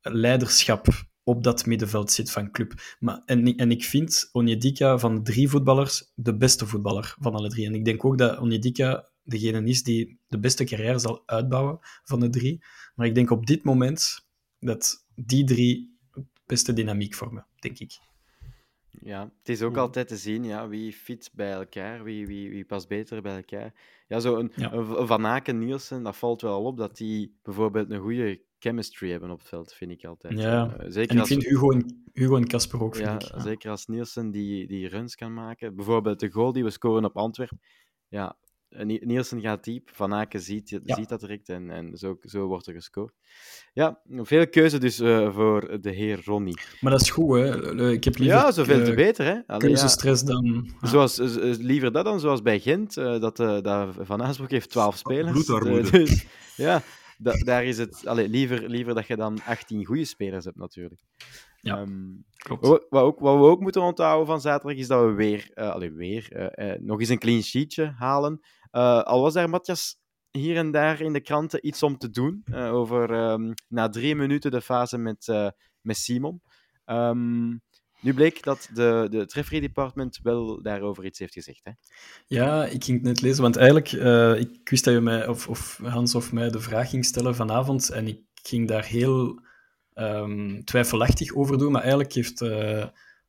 [0.00, 0.86] leiderschap
[1.22, 2.72] op dat middenveld zit van club.
[2.98, 7.48] Maar, en, en ik vind Onyedika van de drie voetballers de beste voetballer van alle
[7.48, 7.66] drie.
[7.66, 12.20] En ik denk ook dat Onyedika degene is die de beste carrière zal uitbouwen van
[12.20, 12.64] de drie.
[12.94, 14.26] Maar ik denk op dit moment
[14.58, 17.98] dat die drie het beste dynamiek vormen, denk ik.
[19.00, 22.64] Ja, het is ook altijd te zien ja, wie fit bij elkaar, wie, wie, wie
[22.64, 23.74] past beter bij elkaar.
[24.08, 24.72] Ja, zo een, Ja.
[24.72, 29.30] een Van Aken, Nielsen, dat valt wel op dat die bijvoorbeeld een goede chemistry hebben
[29.30, 30.38] op het veld, vind ik altijd.
[30.38, 30.76] Ja.
[30.76, 33.22] Eh, zeker En ik als, vind Hugo en, Hugo en Casper ook, vind ja, ik.
[33.22, 33.40] Ja.
[33.40, 35.74] zeker als Nielsen die, die runs kan maken.
[35.76, 37.60] Bijvoorbeeld de goal die we scoren op Antwerpen.
[38.08, 38.36] Ja,
[38.82, 40.94] Nielsen gaat diep, Van Aken ziet, Ja.
[40.94, 43.14] ziet dat direct en, en zo, zo wordt er gescoord.
[43.72, 46.58] Ja, veel keuze dus eh, voor de heer Ronnie.
[46.80, 47.74] Maar dat is goed, hè.
[47.76, 49.30] Eh, Ik heb liever Ja, zoveel eh, te beter, hè?
[49.30, 49.56] Allee, ja.
[49.58, 50.70] keuzestress dan...
[50.80, 50.88] ja.
[50.88, 54.50] Zoals, eh, eh, liever dat dan zoals bij Gent, eh, dat, eh, dat Van Aasbroek
[54.50, 55.32] heeft 12 spelers.
[55.32, 55.86] bloedarmoede.
[55.86, 56.82] Eh, dus, ja,
[57.18, 61.00] da- daar is het allee, liever, liever dat je dan 18 goede spelers hebt, natuurlijk.
[61.60, 62.02] Ja, Ehm,
[62.36, 62.66] Klopt.
[62.66, 65.70] wat, wat, ook, wat we ook moeten onthouden van zaterdag is dat we weer, eh,
[65.70, 68.40] allee, weer eh, eh, nog eens een clean sheetje halen.
[68.74, 69.96] Eh, al was daar Matthias
[70.30, 74.14] hier en daar in de kranten iets om te doen eh, over ehm, na drie
[74.14, 75.48] minuten de fase met, eh,
[75.80, 76.42] met Simon.
[76.84, 77.48] Ehm,
[78.00, 81.60] nu bleek dat de, de, het department wel daarover iets heeft gezegd.
[81.64, 81.70] Hè?
[82.26, 83.92] Ja, ik ging het net lezen, want eigenlijk,
[84.40, 87.90] ik wist dat je mij, of, of Hans of mij de vraag ging stellen vanavond,
[87.90, 89.42] en ik ging daar heel
[89.92, 92.40] ehm, twijfelachtig over doen, maar eigenlijk heeft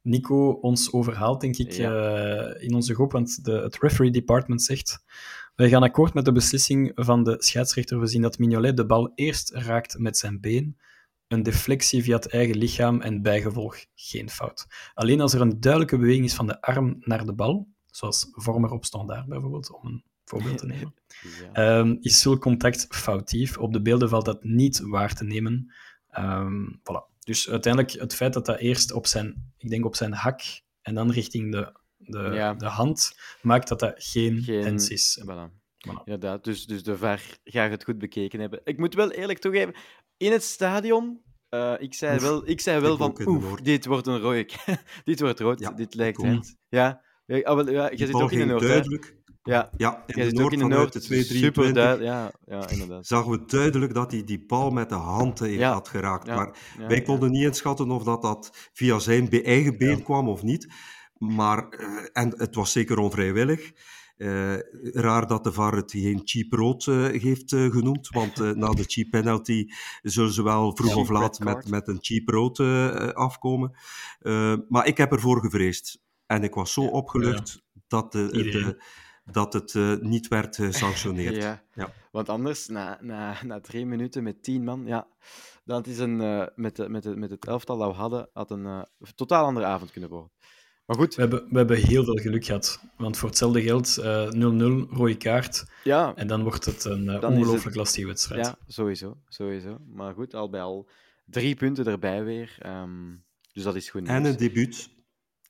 [0.06, 5.04] Nico ons overhaald, denk ik, eh, in onze groep, want de, het referee department zegt,
[5.56, 8.00] wij gaan akkoord met de beslissing van de scheidsrechter.
[8.00, 10.78] We zien dat Mignolet de bal eerst raakt met zijn been,
[11.28, 14.68] een deflectie via het eigen lichaam en bijgevolg geen fout.
[14.94, 18.72] Alleen als er een duidelijke beweging is van de arm naar de bal, zoals vormer
[18.72, 20.94] op standaard bijvoorbeeld, om een voorbeeld te nemen,
[21.54, 21.80] Ja.
[21.80, 23.58] ehm, is zulk contact foutief.
[23.58, 25.74] Op de beelden valt dat niet waar te nemen.
[26.10, 27.14] Ehm, voilà.
[27.26, 30.42] Dus uiteindelijk het feit dat dat eerst op zijn, ik denk op zijn hak
[30.82, 32.54] en dan richting de, de, Ja.
[32.54, 35.22] de hand, maakt dat dat geen, Geen- hens is.
[35.24, 35.50] Voilà.
[35.88, 36.04] Voilà.
[36.04, 38.62] Inderdaad, dus, dus de VAR gaat het goed bekeken hebben.
[38.64, 39.76] Ik moet wel eerlijk toegeven,
[40.18, 43.86] in het stadion, eh, ik zei Oef, wel, ik zei wel ik van, oef, dit
[43.86, 44.50] wordt een rode
[45.04, 46.58] dit wordt rood, Ja, dit lijkt het.
[46.70, 49.16] Ja, ja, ah, wel, ja je zit ook in de ging Noord, duidelijk.
[49.46, 52.34] Ja, Ja, in jij de Noord in de vanuit Noord, de super 223 duidelijk.
[52.46, 53.08] Ja, ja, inderdaad.
[53.08, 55.74] zagen we duidelijk dat hij die bal met de hand Ja.
[55.74, 56.28] had geraakt.
[56.28, 57.04] Ja, Maar ja, wij ja.
[57.04, 60.74] konden niet inschatten of dat, dat via zijn eigen been kwam of niet.
[61.18, 63.72] Maar, eh, en het was zeker onvrijwillig.
[64.18, 64.54] Eh,
[64.94, 68.84] raar dat de VAR het geen cheap rood eh, heeft genoemd, want eh, na de
[68.88, 69.66] cheap penalty
[70.02, 72.60] zullen ze wel vroeg Cheap of laat met, met een cheap rood
[73.16, 73.72] afkomen.
[74.20, 76.02] Eh, maar ik heb ervoor gevreesd.
[76.26, 76.90] En ik was zo Ja.
[76.90, 78.84] opgelucht dat, de, de,
[79.32, 81.36] dat het eh, niet werd gesanctioneerd.
[81.44, 81.64] Ja.
[81.74, 81.94] Ja.
[82.12, 85.08] want anders, na, na, na drie minuten met tien man, ja,
[85.64, 88.52] dat is een, eh, met, de, met, de, met het elftal dat we hadden, had
[88.52, 88.82] een eh,
[89.16, 90.32] totaal andere avond kunnen worden.
[90.86, 92.80] Maar goed, We hebben, we hebben heel veel geluk gehad.
[92.98, 95.66] Want voor hetzelfde geld eh, 0-0, rode kaart.
[95.84, 98.46] ja, En dan wordt het een eh, ongelooflijk het- lastige wedstrijd.
[98.46, 99.78] Ja, sowieso, sowieso.
[99.94, 100.90] Maar goed, al bij al
[101.26, 102.56] drie punten erbij weer.
[102.60, 103.16] ehm,
[103.54, 104.14] dus dat is goed nieuws.
[104.16, 104.90] En een debuut.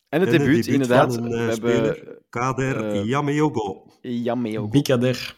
[0.09, 1.15] En het en debuut, debuut inderdaad.
[1.15, 3.85] van een, we eh, hebben Kader eh, Yameogo.
[4.01, 4.67] Yameoko.
[4.67, 5.37] Bikader.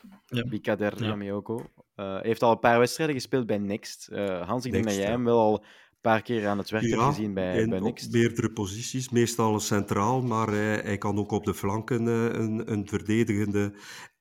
[0.49, 1.07] Bikader Ja.
[1.07, 1.65] Yameoko.
[1.95, 4.07] Eh, heeft al een paar wedstrijden gespeeld bij Next.
[4.07, 5.09] Eh, Hans, ik denk dat jij ja.
[5.09, 7.83] hem wel al een paar keer aan het werk hebt Ja, gezien bij, bij op
[7.83, 8.11] Next.
[8.11, 12.87] meerdere posities, meestal centraal, maar hij, hij kan ook op de flanken eh, een, een
[12.87, 13.73] verdedigende...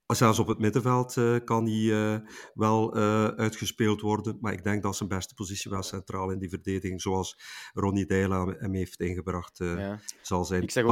[0.07, 2.21] Zelfs op het middenveld eh, kan hij eh,
[2.55, 6.49] wel eh, uitgespeeld worden, maar ik denk dat zijn beste positie wel centraal in die
[6.49, 7.39] verdediging, zoals
[7.73, 9.99] Ronnie Deila hem heeft ingebracht, eh, Ja.
[10.23, 10.63] zal zijn.
[10.63, 10.85] Ik zeg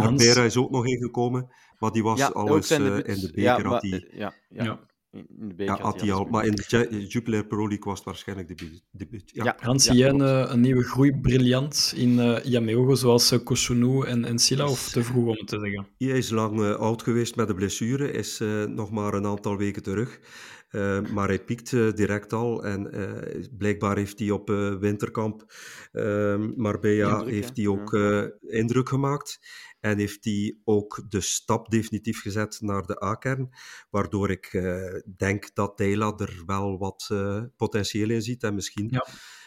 [0.44, 3.42] is ook nog ingekomen, maar die was Ja, al eens eh, in de beker.
[3.42, 4.86] Ja, had eh, ja, ja.
[5.14, 5.20] Ja.
[5.38, 8.82] In de had hij al, maar in de Jupiler Pro League was het waarschijnlijk debuut.
[8.90, 9.30] debuut.
[9.34, 9.44] Ja.
[9.44, 9.56] Ja.
[9.58, 14.24] Hans, Ja, zie jij een, een nieuwe groeibriljant in eh Yameogo, zoals uh, Kosunu en,
[14.24, 15.86] en Silla, of te vroeg om het te zeggen?
[15.98, 19.56] Hij is lang eh, oud geweest met de blessure, is eh, nog maar een aantal
[19.56, 20.20] weken terug.
[20.68, 25.44] Eh, maar hij piekt direct al en eh, blijkbaar heeft hij op eh, winterkamp
[25.92, 29.38] ehm Marbella Indruk, heeft hij ook eh, indruk gemaakt.
[29.84, 33.48] En heeft hij ook de stap definitief gezet naar de A-kern,
[33.90, 38.42] waardoor ik eh, denk dat Deila er wel wat eh, potentieel in ziet.
[38.42, 39.06] En misschien Ja.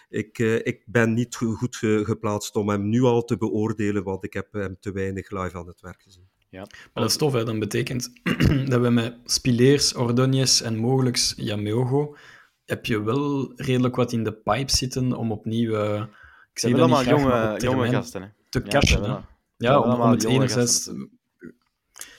[0.09, 4.03] ik, eh, ik ben niet go- goed ge- geplaatst om hem nu al te beoordelen,
[4.03, 6.27] want ik heb hem te weinig live aan het werk gezien.
[6.49, 6.59] Ja.
[6.59, 7.43] Maar dat is tof, hè.
[7.43, 8.09] dat betekent
[8.71, 12.15] dat we met Spileers, Ordonez en mogelijk Yameogo
[12.65, 15.93] heb je wel redelijk wat in de pipe zitten om opnieuw,
[16.53, 18.21] ik zeg dat allemaal jonge, op jonge gasten.
[18.21, 18.27] Hè.
[18.49, 19.25] te Ja, cashen.
[19.57, 20.89] Ja, om, om het enerzijds...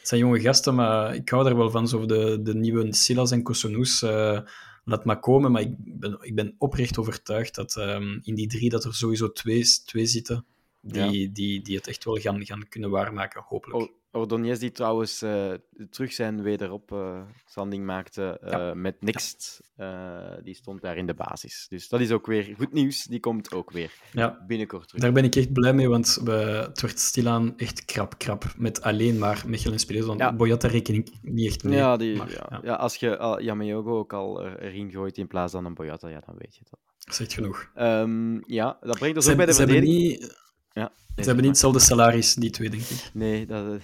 [0.02, 3.42] zijn jonge gasten, maar ik hou daar wel van, zo de, de nieuwe Silas en
[3.42, 4.02] Kosonous.
[4.02, 4.40] eh
[4.88, 8.70] laat maar komen, maar ik ben, ik ben oprecht overtuigd dat ehm, in die drie
[8.70, 10.44] dat er sowieso twee, twee zitten
[10.80, 13.92] die, die, die het echt wel gaan, gaan kunnen waarmaken, hopelijk.
[14.18, 15.52] Ordonez, die trouwens eh,
[15.90, 18.74] terug zijn wederop eh standing maakte Ja.
[18.74, 21.66] met Next, eh, die stond daar in de basis.
[21.68, 23.04] Dus dat is ook weer goed nieuws.
[23.04, 25.02] Die komt ook weer Ja, binnenkort terug.
[25.02, 28.44] daar ben ik echt blij mee, want we, het werd stilaan echt krap, krap.
[28.56, 30.32] Met alleen maar Mechelen en Spileers, want Ja.
[30.32, 31.76] Boyata reken ik niet echt mee.
[31.76, 32.74] ja, die, maar, ja, ja.
[32.74, 36.34] als je uh, ook al er- erin gooit in plaats van een Boyata, ja, dan
[36.38, 36.78] weet je het al.
[36.98, 37.70] Dat is echt genoeg.
[37.74, 40.32] Ehm, ja, dat brengt ons ook bij de verdediging.
[40.72, 43.10] Ja, ze hebben niet hetzelfde salaris, die twee, denk ik.
[43.12, 43.80] Nee, dat,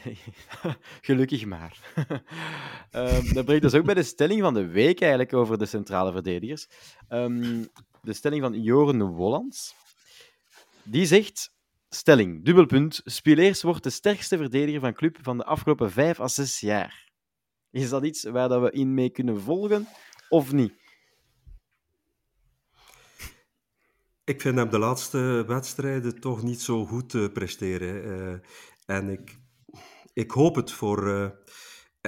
[1.00, 1.78] gelukkig maar.
[2.90, 6.12] Ehm, dat brengt ons ook bij de stelling van de week eigenlijk over de centrale
[6.12, 6.68] verdedigers.
[7.08, 7.64] Ehm,
[8.02, 9.74] de stelling van Joren Wollands.
[10.82, 11.50] Die zegt,
[11.88, 16.60] stelling, dubbelpunt, Spileers wordt de sterkste verdediger van club van de afgelopen vijf à zes
[16.60, 17.10] jaar.
[17.70, 19.88] Is dat iets waar dat we in mee kunnen volgen,
[20.28, 20.72] of niet?
[24.24, 28.04] Ik vind hem de laatste wedstrijden toch niet zo goed uh, presteren.
[28.04, 28.34] Uh,
[28.86, 29.38] en ik,
[30.12, 31.28] ik hoop het voor, uh,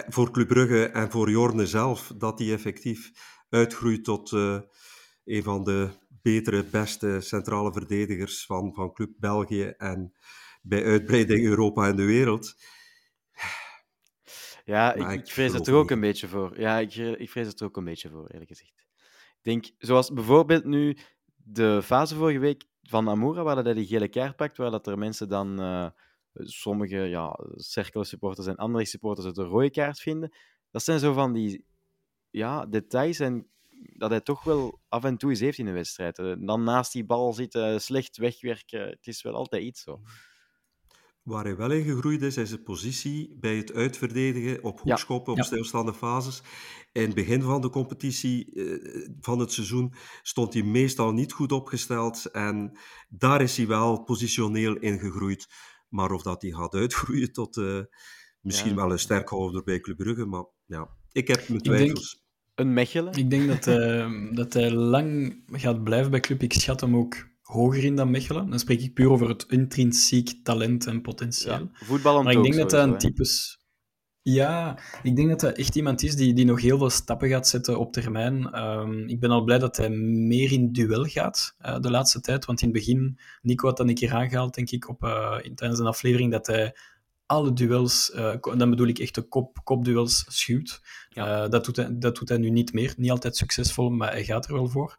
[0.09, 3.11] voor Club Brugge en voor Jorne zelf, dat hij effectief
[3.49, 4.31] uitgroeit tot
[5.25, 5.91] een van de
[6.23, 10.14] betere, beste centrale verdedigers van, van Club België en
[10.62, 12.55] bij uitbreiding Europa en de wereld.
[14.64, 16.61] Ja, ik, ik, vrees het er ook een beetje voor.
[16.61, 18.87] Ja, ik, ik vrees het er ook een beetje voor, eerlijk gezegd.
[19.37, 20.97] Ik denk, zoals bijvoorbeeld nu
[21.49, 24.99] de fase vorige week van Amoura, waar hij die gele kaart pakt, waar dat er
[24.99, 25.86] mensen dan, uh,
[26.32, 30.32] sommige ja, supporters en andere supporters het een rode kaart vinden.
[30.70, 31.64] Dat zijn zo van die
[32.30, 33.47] ja, details en
[33.97, 36.18] dat hij toch wel af en toe eens heeft in een wedstrijd.
[36.18, 40.01] Eh, dan naast die bal zitten, slecht wegwerken, het is wel altijd iets zo.
[41.27, 45.43] Waar hij wel in gegroeid is, is zijn positie bij het uitverdedigen op hoekschoppen, op
[45.43, 46.43] stilstaande fases.
[46.93, 51.53] In het begin van de competitie uh, van het seizoen stond hij meestal niet goed
[51.53, 52.24] opgesteld.
[52.24, 55.47] En daar is hij wel positioneel in gegroeid.
[55.89, 57.81] Maar of dat hij gaat uitgroeien tot uh,
[58.41, 62.24] misschien wel een sterkhouder bij Club Brugge, maar ja, ik heb mijn twijfels.
[62.55, 63.12] Een Mechelen?
[63.12, 66.43] Ik denk dat, uh, dat hij lang gaat blijven bij Club.
[66.43, 68.51] Ik schat hem ook hoger in dan Mechelen.
[68.51, 71.70] Dan spreek ik puur over het intrinsiek talent en potentieel.
[72.03, 73.61] Ja, maar ik denk dat hij een types...
[74.22, 77.49] Ja, ik denk dat hij echt iemand is die, die nog heel veel stappen gaat
[77.49, 78.62] zetten op termijn.
[78.62, 82.44] Um, ik ben al blij dat hij meer in duel gaat uh, de laatste tijd.
[82.44, 85.80] Want in het begin, Nico had dat een keer aangehaald, denk ik, op, uh, tijdens
[85.80, 86.76] een aflevering, dat hij
[87.26, 90.82] alle duels, uh, dan bedoel ik echt de kop, kopduels, schuwt.
[91.09, 91.49] Ja.
[91.49, 92.94] dat, doet hij, dat doet hij nu niet meer.
[92.97, 94.99] Niet altijd succesvol, maar hij gaat er wel voor.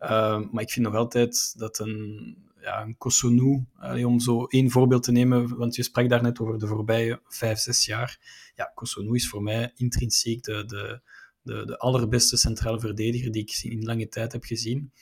[0.00, 5.12] Ehm, maar ik vind nog altijd dat een, ja, een om zo één voorbeeld te
[5.12, 8.18] nemen, want je sprak daar net over de voorbije vijf, zes jaar.
[8.54, 11.00] Ja, Kosonou is voor mij intrinsiek de, de,
[11.42, 14.92] de, allerbeste centrale verdediger die ik in lange tijd heb gezien.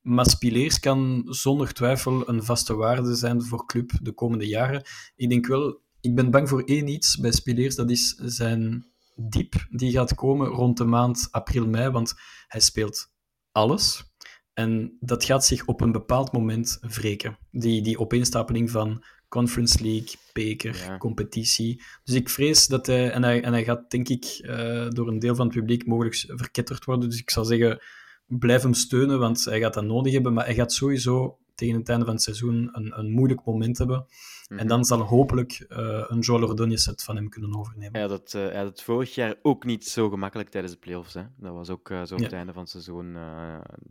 [0.00, 4.82] Maar Spileers kan zonder twijfel een vaste waarde zijn voor club de komende jaren.
[5.16, 8.86] Ik denk wel, ik ben bang voor één iets bij Spileers, dat is zijn
[9.16, 12.14] diep die gaat komen rond de maand april, mei, want
[12.46, 13.10] hij speelt
[13.52, 14.11] alles.
[14.54, 17.38] En dat gaat zich op een bepaald moment wreken.
[17.50, 21.82] Die, die opeenstapeling van Conference League, beker, competitie.
[22.04, 23.42] Dus ik vrees dat hij en, hij...
[23.42, 27.08] en hij gaat, denk ik, uh, door een deel van het publiek mogelijk verketterd worden.
[27.10, 27.82] Dus ik zou zeggen,
[28.26, 30.32] blijf hem steunen, want hij gaat dat nodig hebben.
[30.32, 34.06] Maar hij gaat sowieso tegen het einde van het seizoen een, een moeilijk moment hebben.
[34.48, 34.66] En mhm.
[34.66, 38.00] dan zal hopelijk uh, een Joel Ordonez het van hem kunnen overnemen.
[38.00, 41.14] Ja, dat, uh, hij had het vorig jaar ook niet zo gemakkelijk tijdens de playoffs.
[41.14, 41.22] Hè.
[41.36, 43.12] Dat was ook uh, zo op het einde van het seizoen.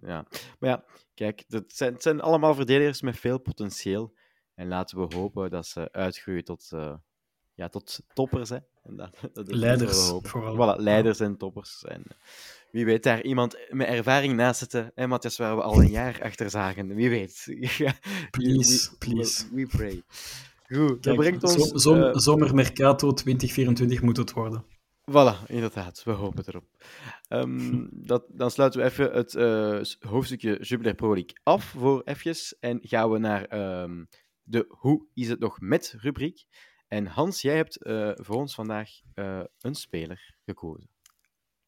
[0.02, 0.26] ja.
[0.60, 0.84] Maar ja,
[1.14, 4.14] kijk, dat zijn, het zijn allemaal verdedigers met veel potentieel.
[4.56, 6.70] En laten we hopen dat ze uitgroeien tot,
[7.54, 8.50] ja, tot toppers.
[8.50, 8.58] Hè.
[8.84, 10.56] En dat, dat leiders, vooral.
[10.56, 11.84] Voilà, leiders en toppers.
[11.84, 12.04] En,
[12.72, 16.20] wie weet daar iemand met ervaring naast zitten, hè, Matthias, waar we al een jaar
[16.24, 16.96] achter zagen.
[16.96, 17.44] Wie weet.
[18.32, 19.46] please, we, please.
[19.52, 20.04] We, pray.
[20.68, 21.72] Goed, dat brengt ons...
[21.72, 24.66] Zom, uh, zomermercato 2024 moet het worden.
[25.12, 26.04] Voilà, inderdaad.
[26.04, 26.66] We hopen erop.
[27.30, 32.58] Um, dat, dan sluiten we even het uh, hoofdstukje Jubilair Pro League af voor even.
[32.60, 34.08] En gaan we naar um,
[34.44, 36.46] de Hoe is het nog met rubriek.
[36.88, 38.90] En Hans, jij hebt uh, voor ons vandaag
[39.60, 40.91] een speler gekozen.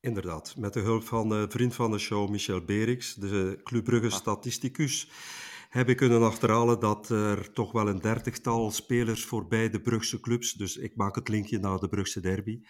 [0.04, 4.06] Inderdaad, met de hulp van de vriend van de show, Michel Berix, de Club Brugge
[4.06, 4.14] ah.
[4.14, 5.10] statisticus,
[5.70, 10.54] heb ik kunnen achterhalen dat er toch wel een dertigtal spelers voor beide Brugse clubs,
[10.54, 12.62] dus ik maak het linkje naar de Brugse derby,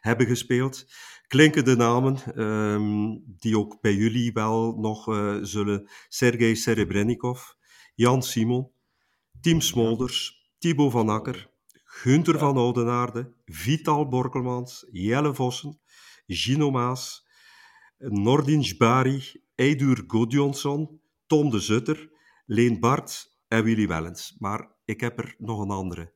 [0.00, 0.86] hebben gespeeld.
[1.26, 7.40] Klinkende namen, um, die ook bij jullie wel nog uh, zullen, Sergej Serebrennikov,
[7.94, 8.70] Jan Simon,
[9.40, 11.50] Tim Smolders, Thibaut van Akker,
[11.84, 15.81] Gunther van Oudenaarde, Vital Borkelmans, Jelle Vossen,
[16.34, 17.26] Gino Maas,
[17.98, 22.10] Nordin Jbari, Eidur Godjonsson, Tom de Zutter,
[22.46, 24.36] Leen Bart en Willy Wellens.
[24.38, 26.12] Maar ik heb er nog een andere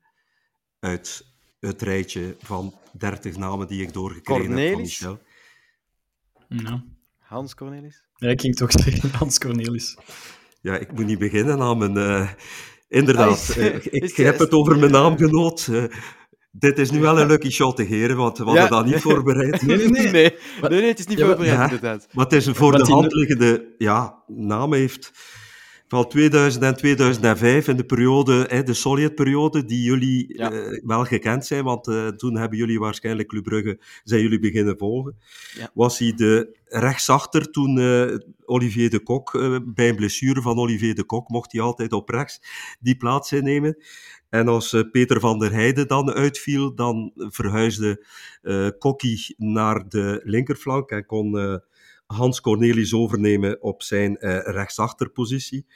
[0.81, 5.21] uit het rijtje van 30 namen die ik doorgekregen heb van Michel.
[7.19, 8.05] Hans Cornelis?
[8.17, 9.99] Ja, ik ging toch zeggen Hans Cornelis.
[10.61, 11.97] Ja, ik moet niet beginnen aan mijn...
[11.97, 12.31] Uh,
[12.89, 15.67] inderdaad, ah, is, ik, ik heb het over mijn naamgenoot.
[15.71, 15.85] Uh,
[16.59, 18.69] dit is nu wel een lucky shot, heren, want we hadden ja.
[18.69, 19.63] dat niet voorbereid.
[19.63, 20.11] Nee, nee, nee.
[20.61, 22.09] nee, nee, het is niet voorbereid, inderdaad.
[22.13, 25.13] Maar het is een voor de hand liggende ja, naam heeft
[25.89, 30.53] van 2000 en 2005, in de periode, hè, de Sovjet-periode, die jullie ja.
[30.53, 34.79] uh, wel gekend zijn, want uh, toen hebben jullie waarschijnlijk Club Brugge, zijn jullie beginnen
[34.79, 35.17] volgen.
[35.59, 35.71] Ja.
[35.75, 39.33] Was hij de rechtsachter toen uh, Olivier de Kok,
[39.75, 42.41] bij een blessure van Olivier de Kok, mocht hij altijd op rechts
[42.81, 43.77] die plaats innemen.
[44.31, 48.05] En als Peter van der Heijden dan uitviel, dan verhuisde
[48.43, 51.61] uh, Kokkie naar de linkerflank en kon
[52.07, 55.67] Hans Cornelis overnemen op zijn uh, rechtsachterpositie.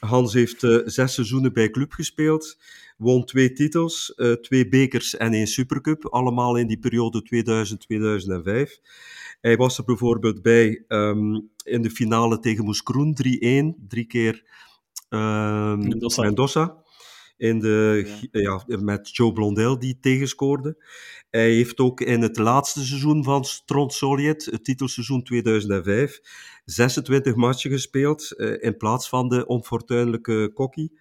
[0.00, 2.58] Hans heeft zes seizoenen bij club gespeeld,
[2.96, 7.22] won twee titels, twee bekers en één supercup, allemaal in die periode
[8.78, 8.82] 2000-2005.
[9.40, 13.16] Hij was er bijvoorbeeld bij um, in de finale tegen Moeskroen,
[13.76, 14.44] 3-1, drie keer
[15.08, 16.22] um, Mendoza.
[16.22, 16.76] Mendoza.
[17.38, 18.62] In de, ja.
[18.66, 18.76] ja.
[18.80, 20.76] met Joe Blondel die tegenscoorde.
[21.30, 26.20] Hij heeft ook in het laatste seizoen van Stront Solid, het titelseizoen 2005,
[26.64, 30.98] 26 matchen gespeeld uh, in plaats van de onfortuinlijke Kokkie.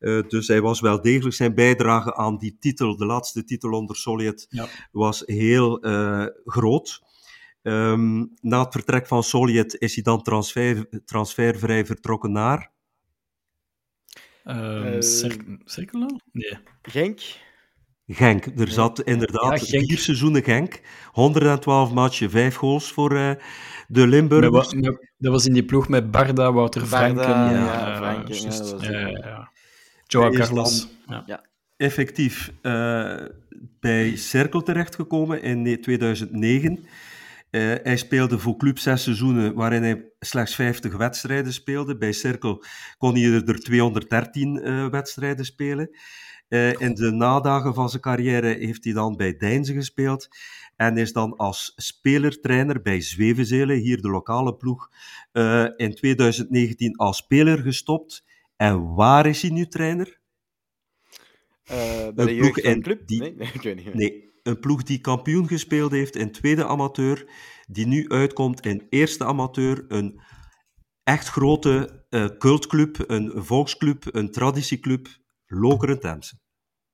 [0.00, 3.96] Uh, dus hij was wel degelijk zijn bijdrage aan die titel, de laatste titel onder
[3.96, 4.68] Solid, ja.
[4.92, 7.06] was heel uh, groot.
[7.62, 12.72] Um, na het vertrek van Solid is hij dan transfer, transfervrij vertrokken naar
[15.64, 16.20] Cirkel?
[16.32, 16.58] Nee.
[16.82, 17.20] Genk?
[18.06, 18.46] Genk.
[18.56, 20.80] Er zat inderdaad ja, vier seizoenen Genk.
[21.12, 23.30] 112 matchen, vijf goals voor uh,
[23.88, 24.74] de Limburgers.
[25.18, 27.28] dat was in die ploeg met Barda, Wouter Franken.
[27.28, 29.50] Ja, ja, Franken, ja, just, ja, ja.
[30.06, 30.88] Joao Carlos.
[31.06, 31.44] Dan, ja.
[31.76, 33.14] Effectief uh,
[33.80, 36.86] bij Cirkel terechtgekomen in 2009.
[37.50, 41.96] Uh, hij speelde voor club zes seizoenen waarin hij slechts 50 wedstrijden speelde.
[41.96, 42.64] Bij Cirkel
[42.98, 45.90] kon hij er 213 uh, wedstrijden spelen.
[46.48, 50.28] Uh, in de nadagen van zijn carrière heeft hij dan bij Deinze gespeeld
[50.76, 54.90] en is dan als spelertrainer bij Zwevenzelen, hier de lokale ploeg,
[55.76, 58.24] in 2019 als speler gestopt.
[58.56, 60.18] En waar is hij nu trainer?
[61.66, 63.06] Bij de ploeg in club?
[63.06, 63.94] Die, nee, nee, ik weet niet.
[63.94, 67.30] Nee, een ploeg die kampioen gespeeld heeft in tweede amateur,
[67.66, 69.84] die nu uitkomt in eerste amateur.
[69.88, 70.20] Een
[71.02, 75.08] echt grote uh, cultclub, een volksclub, een traditieclub,
[75.46, 76.38] Lokeren Temse.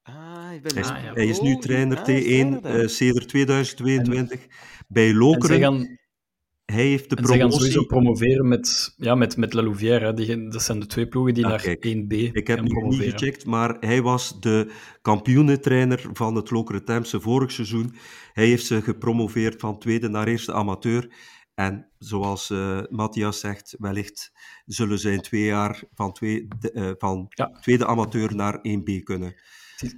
[0.03, 1.13] Ah, ik ben hij, is, ah, ja.
[1.13, 4.49] hij is nu trainer T1 uh, sedert 2022 en,
[4.89, 5.99] bij Lokeren.
[6.65, 7.49] Hij heeft de en promotie...
[7.49, 10.15] ze gaan sowieso promoveren met, ja, met, met La Louvière.
[10.15, 13.11] Die, dat zijn de twee ploegen die ah, naar kijk, 1B Ik heb niet, niet
[13.11, 14.71] gecheckt, maar hij was de
[15.03, 17.95] kampioenentrainer van het Lokeren Temse vorig seizoen.
[18.33, 21.13] Hij heeft ze gepromoveerd van tweede naar eerste amateur.
[21.55, 24.33] En zoals uh, Matthias zegt, wellicht
[24.65, 27.59] zullen ze in twee jaar van, twee, de, uh, van ja.
[27.61, 29.35] tweede amateur naar 1B kunnen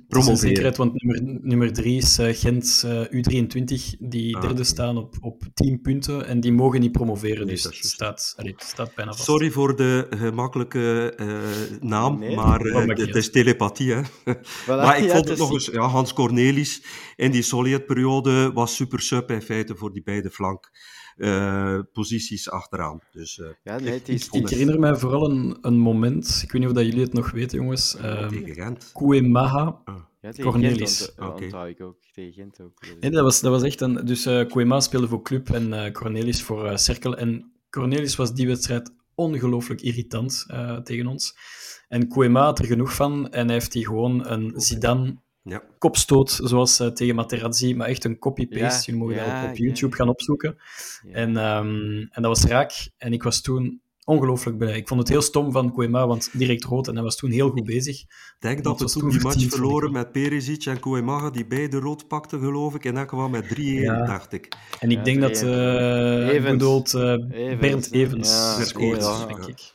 [0.08, 0.38] promoveren.
[0.38, 5.42] zekerheid, want nummer, nummer drie is uh, Gent U23, die ah, derde staan op, op
[5.54, 7.46] 10 punten en die mogen niet promoveren.
[7.46, 9.24] Nee, dus het staat, allee, het staat bijna vast.
[9.24, 11.14] Sorry voor de gemakkelijke
[11.80, 13.92] naam, nee, maar het is telepathie.
[13.92, 14.02] Hè?
[14.02, 16.82] Voilà, maar ik ja, vond het nog eens, ja, Hans Cornelis
[17.16, 20.70] in die Solid-periode was super sub in feite voor die beide flank
[21.16, 23.00] uh, posities achteraan.
[23.12, 26.52] Dus, uh, ja, nee, het is, ik, ik herinner mij vooral een, een moment, ik
[26.52, 27.96] weet niet of dat jullie het nog weten, jongens.
[27.96, 28.90] Uh, tegen Gent.
[28.92, 29.82] Kuemaha.
[29.84, 29.94] Oh.
[30.20, 31.14] Ja, Cornelis.
[31.18, 31.68] Okay.
[31.68, 31.96] ik ook.
[32.12, 32.80] Tegen Gent ook.
[33.00, 34.04] Nee, dat, was, dat was echt een...
[34.04, 37.16] Dus uh, Kuema speelde voor Club en uh, Cornelis voor uh, Cirkel.
[37.16, 41.34] En Cornelis was die wedstrijd ongelooflijk irritant uh, tegen ons.
[41.88, 45.16] En Kuema had er genoeg van en hij heeft die gewoon een Zidane
[45.46, 45.62] ja.
[45.78, 48.60] kopstoot, zoals uh, tegen Materazzi, maar echt een copy-paste.
[48.62, 50.56] Ja, Jullie mogen ja, dat op YouTube gaan opzoeken.
[51.12, 52.88] En, um, en dat was raak.
[52.96, 54.76] En ik was toen ongelooflijk blij.
[54.76, 57.50] Ik vond het heel stom van Koema, want direct rood en hij was toen heel
[57.50, 58.00] goed bezig.
[58.00, 62.08] Ik denk dat we toen die match verloren met Perisic en Koema, die beide rood
[62.08, 62.84] pakten, geloof ik.
[62.84, 64.56] En elk geval met 3-1, dacht ik.
[64.80, 66.50] En ik denk dat uh, Evans.
[66.50, 67.60] Bedoeld, uh, Evans.
[67.60, 69.74] Bernd Evans ja, scoort, denk ik.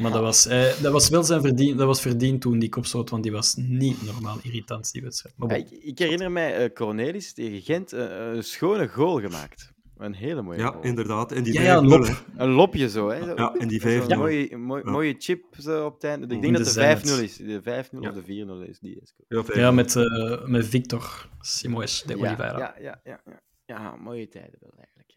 [0.00, 3.10] Maar dat was, eh, dat was wel zijn verdiend, dat was verdiend toen, die kopstoot,
[3.10, 5.34] want die was niet normaal irritant, die wedstrijd.
[5.38, 5.56] Maar bon.
[5.56, 9.72] ik, ik, herinner mij uh, Cornelis tegen Gent uh, een schone goal gemaakt.
[9.98, 10.82] Een hele mooie ja, goal.
[10.82, 11.32] inderdaad.
[11.32, 12.24] En die ja, ja, een, lop.
[12.36, 13.16] een lopje zo, hè.
[13.16, 16.34] Ja, en die 5 Een mooie, mooie, chip zo op het einde.
[16.34, 17.36] Ik denk de dat de 5-0 is.
[17.36, 17.64] De 5-0
[18.00, 18.08] ja.
[18.08, 18.22] of de
[18.66, 18.78] 4-0 is.
[18.78, 22.58] Die is ja, ja, met, uh, met Victor Simoes de Oliveira.
[22.58, 23.96] Ja, ja, ja, ja, ja.
[23.96, 25.12] mooie tijden wel eigenlijk.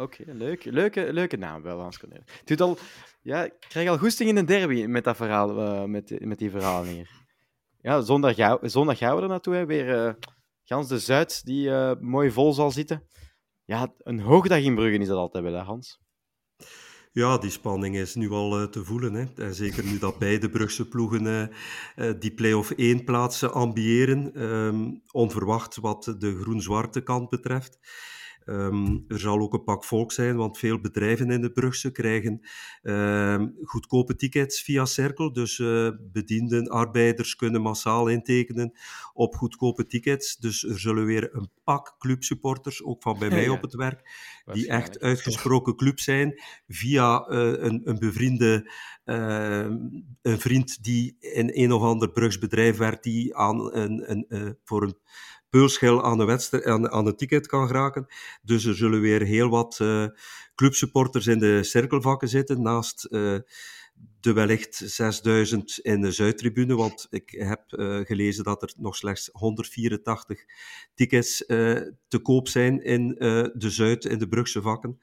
[0.00, 0.64] Oké, leuk.
[0.64, 2.24] Leuke, leuke naam wel, Hans Cornelis.
[2.44, 2.78] doet al,
[3.22, 6.88] ja, ik krijg al goesting in een derby met, dat verhaal, met, met die verhalen
[6.88, 7.10] hier.
[7.80, 9.66] Ja, zondag, gaan, zondag gaan we er naartoe.
[9.66, 10.12] Weer uh,
[10.64, 13.06] gans de Zuid die uh, mooi vol zal zitten.
[13.64, 16.00] Ja, een hoogdag in Bruggen is dat altijd wel, Hans?
[17.12, 19.14] Ja, die spanning is nu al te voelen.
[19.14, 19.24] Hè.
[19.36, 21.50] En zeker nu dat beide Brugse ploegen
[22.18, 24.42] die play-off 1 plaatsen ambiëren.
[24.42, 27.78] Um, onverwacht wat de groen-zwarte kant betreft.
[28.44, 32.40] Um, er zal ook een pak volk zijn, want veel bedrijven in de Brugse krijgen
[32.82, 35.32] um, goedkope tickets via Cirkel.
[35.32, 38.72] Dus uh, bedienden, arbeiders kunnen massaal intekenen
[39.12, 40.36] op goedkope tickets.
[40.36, 43.50] Dus er zullen weer een pak clubsupporters, ook van bij mij ja.
[43.50, 44.10] op het werk,
[44.52, 48.70] die echt uitgesproken club zijn, via uh, een, een, bevriende
[49.04, 49.70] uh,
[50.22, 54.96] een vriend die in een of ander Brugsbedrijf werkt, die aan een, een, voor een
[55.50, 58.06] peulschil aan, de aan, aan het ticket kan geraken.
[58.42, 60.06] Dus er zullen weer heel wat uh,
[60.54, 63.38] clubsupporters in de cirkelvakken zitten, naast uh,
[64.20, 69.28] de wellicht 6000 in de Zuidtribune, want ik heb uh, gelezen dat er nog slechts
[69.32, 70.44] 184
[70.94, 71.36] tickets
[72.08, 73.08] te koop zijn in
[73.54, 75.00] de Zuid, in de Brugse vakken.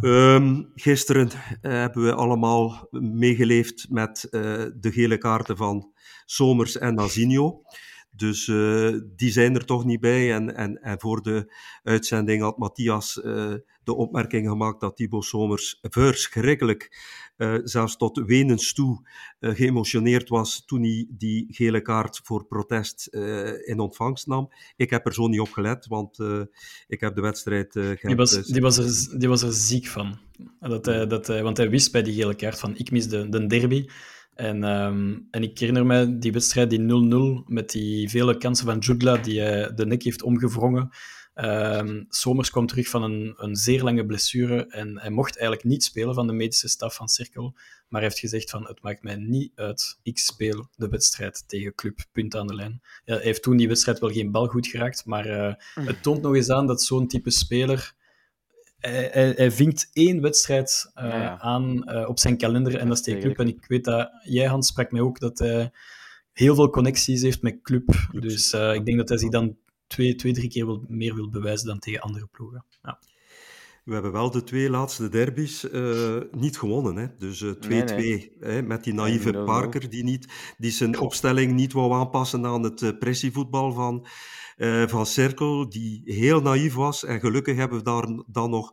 [0.00, 5.92] Um, gisteren hebben we allemaal meegeleefd met de gele kaarten van
[6.24, 7.62] Somers en Nazinho.
[8.10, 10.34] Dus uh, die zijn er toch niet bij.
[10.34, 11.52] En, en, en voor de
[11.82, 13.54] uitzending had Matthias uh,
[13.84, 16.98] de opmerking gemaakt dat Thibaut Somers verschrikkelijk,
[17.36, 19.08] uh, zelfs tot wenens toe,
[19.40, 23.06] geëmotioneerd was toen hij die gele kaart voor protest
[23.64, 24.48] in ontvangst nam.
[24.76, 26.18] Ik heb er zo niet op gelet, want
[26.86, 27.72] ik heb de wedstrijd...
[27.72, 30.18] die, was, die, was er, die was er ziek van.
[30.60, 33.86] Dat, dat, want hij wist bij die gele kaart van ik mis de, de derby.
[34.38, 38.78] En, um, en ik herinner me die wedstrijd, die 0-0, met die vele kansen van
[38.78, 40.90] Judla, die hij de nek heeft omgevrongen.
[41.34, 45.84] Um, Somers kwam terug van een, een zeer lange blessure en hij mocht eigenlijk niet
[45.84, 47.52] spelen van de medische staf van Cirkel,
[47.88, 51.74] maar hij heeft gezegd van het maakt mij niet uit, ik speel de wedstrijd tegen
[51.74, 52.80] Club, punt aan de lijn.
[53.04, 55.54] Ja, hij heeft toen die wedstrijd wel geen bal goed geraakt, maar uh,
[55.86, 57.94] het toont nog eens aan dat zo'n type speler
[58.78, 61.38] hij, hij, hij, vinkt één wedstrijd uh, ja, ja.
[61.40, 63.38] aan uh, op zijn kalender en dat is tegen Club.
[63.38, 65.70] En ik weet dat jij, Hans, sprak mij ook dat hij
[66.32, 68.08] heel veel connecties heeft met Club.
[68.12, 69.56] Dus uh, ik denk dat hij zich dan
[69.86, 72.64] twee, twee drie keer wil, meer wil bewijzen dan tegen andere ploegen.
[72.82, 72.98] Ja.
[73.84, 75.66] We hebben wel de twee laatste derbies
[76.30, 76.96] niet gewonnen.
[76.96, 77.06] Hè?
[77.18, 78.62] Dus 2-2 nee, nee.
[78.62, 82.98] met die naïeve nee, Parker die, niet, die zijn opstelling niet wou aanpassen aan het
[82.98, 84.06] pressievoetbal van
[84.58, 87.04] uh, van Cirkel, die heel naïef was.
[87.04, 88.72] En gelukkig hebben we daar dan nog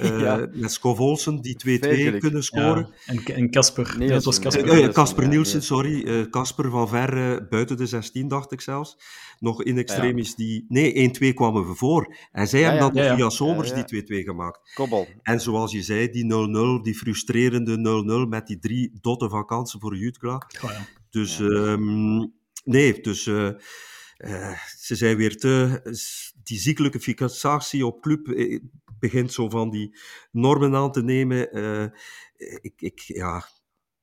[0.00, 0.48] uh, ja.
[0.52, 1.80] met Skov Olsen, die
[2.14, 2.90] 2-2 kunnen scoren.
[3.06, 3.34] Ja.
[3.34, 3.94] En Casper.
[3.98, 4.92] Nee, dat was Casper.
[4.92, 6.26] Casper uh, Nielsen, sorry.
[6.30, 8.96] Casper van ver buiten de 16, dacht ik zelfs.
[9.38, 10.64] Nog in extremis die...
[10.68, 12.16] Nee, 1-2 kwamen we voor.
[12.32, 14.70] En zij hebben dan via Somers die 2-2 gemaakt.
[14.74, 15.08] Kobbel.
[15.22, 16.24] En zoals je zei, die
[16.80, 20.42] 0-0, die frustrerende 0-0 met die drie dotte vakantie voor Jutgla.
[20.64, 20.70] Oh,
[21.10, 21.38] dus...
[21.38, 22.32] Um,
[22.64, 23.30] nee, dus...
[24.18, 25.80] Uh, ze zijn weer te.
[26.42, 28.60] Die ziekelijke fixatie op club eh,
[28.98, 29.96] begint zo van die
[30.30, 31.58] normen aan te nemen.
[31.58, 31.86] Uh,
[32.60, 33.44] ik, ik, ja,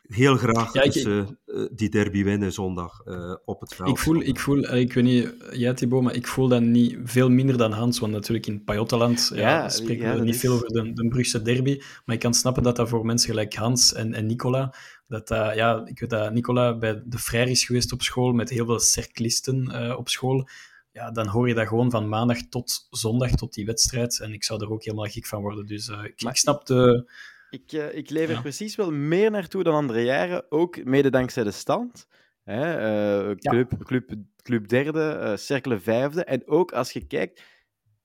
[0.07, 1.25] heel graag ja, ik, dus, uh,
[1.71, 3.89] die derby winnen zondag uh, op het veld.
[3.89, 7.29] Ik voel, ik voel, ik weet niet, jij Thibaut, maar ik voel dat niet veel
[7.29, 10.39] minder dan Hans, want natuurlijk in Pajottenland ja, ja, spreken ja, we niet is...
[10.39, 13.53] veel over de, de Brugse derby, maar ik kan snappen dat dat voor mensen gelijk
[13.53, 14.75] Hans en, en Nicola,
[15.07, 18.49] dat uh, ja, ik weet dat Nicola bij de Vrij is geweest op school, met
[18.49, 20.47] heel veel cirklisten op school,
[20.91, 24.43] ja, dan hoor je dat gewoon van maandag tot zondag, tot die wedstrijd, en ik
[24.43, 26.31] zou er ook helemaal gek van worden, dus ik, maar...
[26.31, 27.11] ik snap de
[27.49, 28.41] ik, ik leef er ja.
[28.41, 32.07] precies wel meer naartoe dan andere jaren, ook mede dankzij de stand.
[32.43, 33.77] Hè, club, ja.
[33.85, 36.23] club, club derde, Cerkelen vijfde.
[36.23, 37.43] En ook als je kijkt,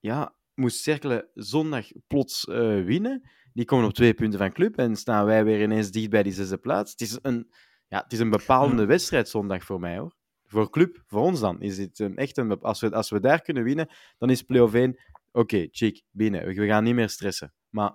[0.00, 2.44] ja, moest Cerkelen zondag plots
[2.84, 3.30] winnen.
[3.52, 6.32] Die komen op twee punten van club en staan wij weer ineens dicht bij die
[6.32, 6.90] zesde plaats.
[6.90, 7.50] Het is een,
[7.88, 10.16] ja, het is een bepalende wedstrijd zondag voor mij hoor.
[10.46, 12.60] Voor club, voor ons dan, is het een, echt een.
[12.60, 13.88] Als we, als we daar kunnen winnen,
[14.18, 14.90] dan is play-off 1.
[14.90, 16.46] Oké, okay, chic, binnen.
[16.46, 17.52] We gaan niet meer stressen.
[17.68, 17.92] Maar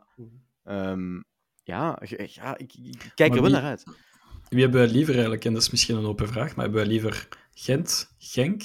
[0.63, 1.25] um,
[1.63, 3.83] ja, ja ik, ik kijk maar er wel wie, naar uit.
[4.49, 5.45] Wie hebben wij liever eigenlijk?
[5.45, 8.63] En dat is misschien een open vraag, maar hebben wij liever Gent, Genk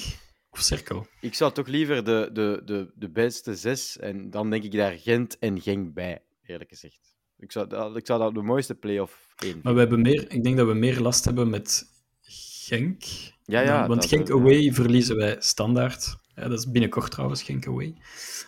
[0.58, 1.06] of Cerkel?
[1.20, 4.92] Ik zou toch liever de, de, de, de beste zes en dan denk ik daar
[4.92, 7.16] Gent en Genk bij, eerlijk gezegd.
[7.38, 9.60] Ik zou, dat, ik zou dat de mooiste play-off één.
[9.62, 11.84] Maar we hebben meer, ik denk dat we meer last hebben met
[12.20, 13.02] Genk.
[13.44, 13.86] Ja, ja.
[13.86, 14.72] Want Genk away ja.
[14.72, 16.16] verliezen wij standaard.
[16.34, 17.94] Ja, dat is binnenkort trouwens, Genk away.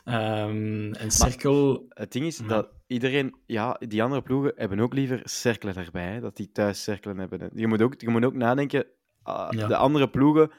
[0.04, 1.86] Um, en Cerkel...
[1.88, 6.20] het ding is dat iedereen, ja, die andere ploegen hebben ook liever cirkelen erbij, hè,
[6.20, 7.50] dat die thuis cirkelen hebben.
[7.54, 8.86] Je moet ook, je moet ook nadenken,
[9.26, 9.66] uh, ja.
[9.66, 10.50] de andere ploegen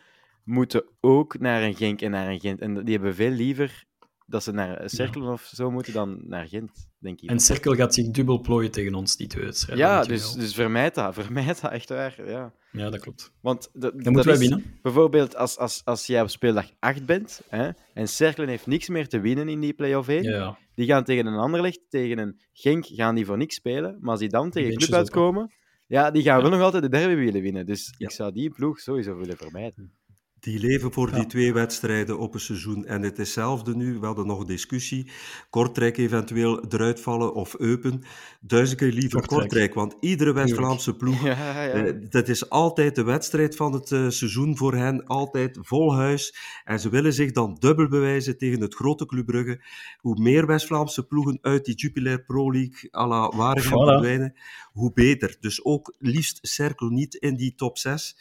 [0.43, 2.59] moeten ook naar een Genk en naar een Gent.
[2.59, 3.85] En die hebben veel liever
[4.31, 5.31] dat ze naar Cirkel ja.
[5.31, 7.29] of zo moeten dan naar Gent, denk ik.
[7.29, 9.85] En Cirkel gaat zich dubbel plooien tegen ons, die twee wedstrijden.
[9.85, 11.13] Ja, dus, dus vermijd dat.
[11.23, 12.15] Vermijd dat, echt waar.
[12.25, 13.31] Ja, ja dat klopt.
[13.41, 14.63] Want dan moeten wij winnen.
[14.81, 19.07] Bijvoorbeeld als, als, als jij op speeldag 8 bent hè, en Cirkel heeft niks meer
[19.07, 20.57] te winnen in die play-off 1, ja, ja.
[20.75, 23.97] die gaan tegen een Anderlecht, tegen een Genk, gaan die voor niks spelen.
[23.99, 25.51] Maar als die dan tegen Club uitkomen,
[25.87, 27.65] ja, die gaan wel nog altijd de derby willen winnen.
[27.65, 29.99] Dus ik zou die ploeg sowieso willen vermijden.
[30.41, 31.15] Die leven voor ja.
[31.15, 32.85] die twee wedstrijden op een seizoen.
[32.85, 33.99] En het is hetzelfde nu.
[33.99, 35.11] We hadden nog een discussie.
[35.49, 38.03] Kortrijk eventueel eruit vallen of Eupen.
[38.39, 41.23] Duizend keer liever Kortrijk, Kortrijk want iedere West-Vlaamse ploeg.
[41.31, 41.69] Ja, ja.
[41.69, 45.05] Eh, dat is altijd de wedstrijd van het uh, seizoen voor hen.
[45.05, 46.35] Altijd vol huis.
[46.63, 49.61] En ze willen zich dan dubbel bewijzen tegen het grote Club Brugge.
[49.97, 54.33] Hoe meer West-Vlaamse ploegen uit die Jupiler Pro League à la Waregem verdwijnen,
[54.71, 55.37] hoe beter.
[55.39, 58.15] Dus ook liefst cirkel niet in die top 6.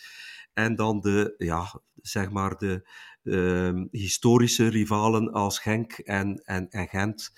[0.64, 2.88] En dan de, ja, zeg maar de
[3.24, 7.32] ehm, historische rivalen als Genk en, en, en Gent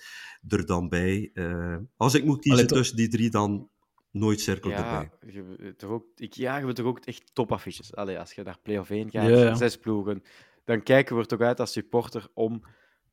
[0.47, 1.29] er dan bij.
[1.33, 3.69] Eh, als ik moet kiezen Allee, tussen die drie, dan
[4.11, 5.31] nooit cirkel Ja, erbij.
[5.33, 7.95] je, toch ook, ik jagen we toch ook echt topaffiches.
[7.95, 9.55] Allee, als je naar play-off 1 gaat, Ja, ja.
[9.55, 10.23] zes ploegen,
[10.65, 12.63] dan kijken we er toch uit als supporter om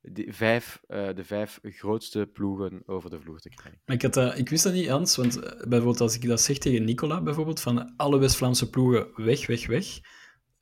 [0.02, 3.80] die vijf, eh, de vijf grootste ploegen over de vloer te krijgen.
[3.86, 6.84] Ik, had ik wist dat niet, Hans, want eh, bijvoorbeeld als ik dat zeg tegen
[6.84, 10.00] Nicola, bijvoorbeeld, van alle West-Vlaamse ploegen weg, weg, weg,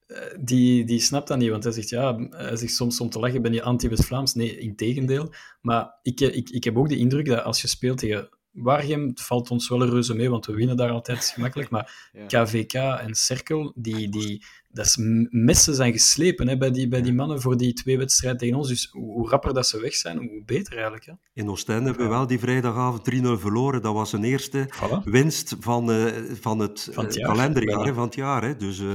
[0.07, 3.19] eh, die, die snapt dat niet, want hij zegt, ja, hij zegt soms om te
[3.19, 4.35] lachen, ben je anti-West-Vlaams?
[4.35, 5.33] Nee, in tegendeel.
[5.61, 9.21] Maar ik, ik, ik heb ook de indruk dat als je speelt tegen Waregem, het
[9.21, 12.27] valt ons wel reuze mee, want we winnen daar altijd gemakkelijk, maar Ja.
[12.45, 14.97] KVK en Cerkel, die, die, dat is,
[15.31, 18.69] messen zijn geslepen hè, bij, die, bij die mannen voor die twee wedstrijden tegen ons.
[18.69, 21.05] Dus hoe, hoe rapper dat ze weg zijn, hoe beter eigenlijk.
[21.07, 21.13] Hè.
[21.33, 23.83] In Oostende hebben we wel die vrijdagavond 3-0 verloren.
[23.83, 25.03] Dat was een eerste Voilà.
[25.05, 27.31] winst van, eh, van het, Van het eh, jaar.
[27.35, 28.43] kalenderjaar, van het jaar.
[28.45, 28.57] Hè.
[28.57, 28.87] Dus eh,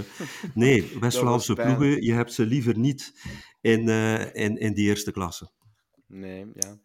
[0.53, 3.13] nee, West-Vlaamse ploegen, je hebt ze liever niet
[3.61, 5.49] in, eh, in, in die eerste klasse.
[6.07, 6.77] Nee, ja.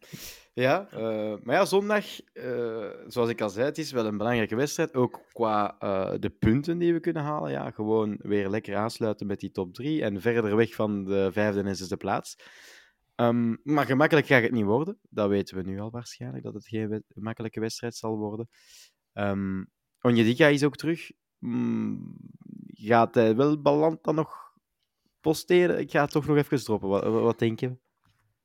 [0.59, 4.57] Ja, eh, maar ja, zondag, eh, zoals ik al zei, het is wel een belangrijke
[4.57, 4.95] wedstrijd.
[4.95, 7.51] Ook qua eh, de punten die we kunnen halen.
[7.51, 11.63] Ja, gewoon weer lekker aansluiten met die top 3 en verder weg van de vijfde
[11.63, 12.37] en zesde plaats.
[13.15, 14.99] Ehm, maar gemakkelijk gaat het niet worden.
[15.11, 18.49] Dat weten we nu al waarschijnlijk, dat het geen makkelijke wedstrijd zal worden.
[19.13, 19.65] Ehm
[20.01, 21.11] Onjedika is ook terug.
[21.39, 22.17] Mm,
[22.67, 24.37] gaat hij wel Ballant dan nog
[25.21, 25.79] posteren?
[25.79, 26.89] Ik ga het toch nog even droppen.
[26.89, 27.77] Wat, wat denk je?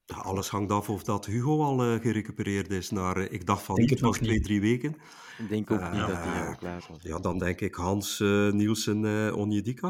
[0.05, 3.63] Ja, alles hangt af of dat Hugo al eh, gerecupereerd is naar, eh, ik dacht
[3.63, 4.45] van Denk niet, het was nog twee, niet.
[4.45, 4.95] drie weken.
[5.37, 7.01] Ik denk ook niet dat hij Eh, al klaar was.
[7.01, 9.87] Ja, dan denk ik Hans eh, Nielsen eh Onjedika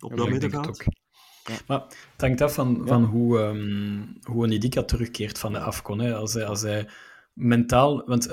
[0.00, 0.80] op Ja, dat ik denk het middenveld.
[0.86, 0.94] ook.
[1.44, 1.58] Ja.
[1.66, 1.80] Maar
[2.12, 2.86] het hangt af van, Ja.
[2.86, 5.98] van hoe, ehm hoe terugkeert van de Afcon.
[5.98, 6.14] Hè.
[6.14, 6.88] Als, hij, als hij
[7.32, 8.02] mentaal...
[8.06, 8.24] Want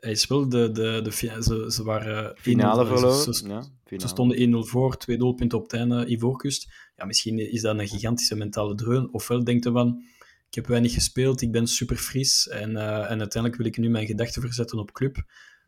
[0.00, 0.70] hij is wel de...
[0.70, 1.10] de, de
[1.42, 2.36] ze, ze waren...
[2.36, 3.34] 1-0 Finale verloren.
[3.34, 6.72] Ze, ja, ze stonden 1-0 voor, twee doelpunten op het einde, Ivoorkust.
[6.96, 9.12] Ja, misschien is dat een gigantische mentale dreun.
[9.12, 10.02] Ofwel denkt hij van...
[10.48, 13.88] Ik heb weinig gespeeld, ik ben super fris en, eh, en uiteindelijk wil ik nu
[13.88, 15.24] mijn gedachten verzetten op club.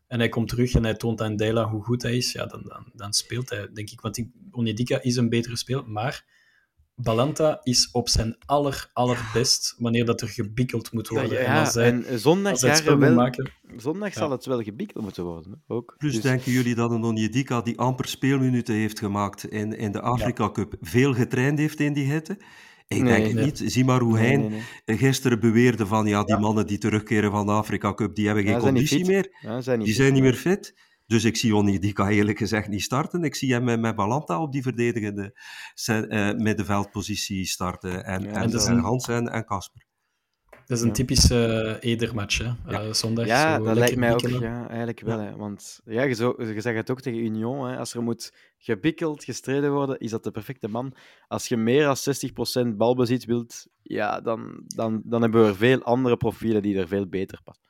[0.07, 2.31] En hij komt terug en hij toont aan Dela hoe goed hij is.
[2.31, 4.01] Ja, dan, dan, dan speelt hij, denk ik.
[4.01, 6.25] Want ik- Onyedika is een betere speler, maar
[6.95, 11.31] Balanta is op zijn aller, allerbest wanneer dat er gebikkeld moet worden.
[11.41, 13.51] ja, en als hij, en eh, zondag, als hij wel, maken...
[13.77, 15.63] zondag zal het wel gebikkeld moeten worden.
[15.67, 15.95] Ook.
[15.97, 20.01] Plus Dus- denken jullie dat een Onjedika die amper speelminuten heeft gemaakt in, in de
[20.01, 22.37] Afrika Cup veel getraind heeft in die hitte?
[22.95, 23.45] Ik Nee, denk het nee.
[23.45, 23.61] niet.
[23.65, 26.39] Zie maar hoe hij nee, gisteren beweerde van ja, die Ja.
[26.41, 29.37] mannen die terugkeren van de Afrika Cup, die hebben geen Ja, conditie meer.
[29.41, 30.75] Ja, zijn niet Die zijn niet meer fit.
[31.05, 33.23] Dus ik zie Onjedika eerlijk gezegd niet starten.
[33.23, 35.39] Ik zie hem met, met Balanta op die verdedigende
[35.85, 38.05] eh, middenveldpositie starten.
[38.05, 39.85] En, en, is en en, en Kasper.
[40.69, 40.93] Dat is een Ja.
[40.95, 41.45] typische
[41.81, 42.51] eh, Edermatch, hè.
[42.73, 43.25] Eh, zondag.
[43.25, 44.27] Ja, zo dat lijkt mij ook.
[44.27, 45.19] Ja, eigenlijk wel.
[45.19, 45.35] Hè.
[45.35, 47.67] Want ja, je, zo, je zegt het ook tegen Union.
[47.69, 47.77] Hè.
[47.77, 50.93] Als er moet gebikkeld, gestreden worden, is dat de perfecte man.
[51.27, 51.95] Als je meer dan
[52.73, 57.07] 60% balbezit wilt, ja, dan, dan, dan hebben we veel andere profielen die er veel
[57.07, 57.63] beter passen.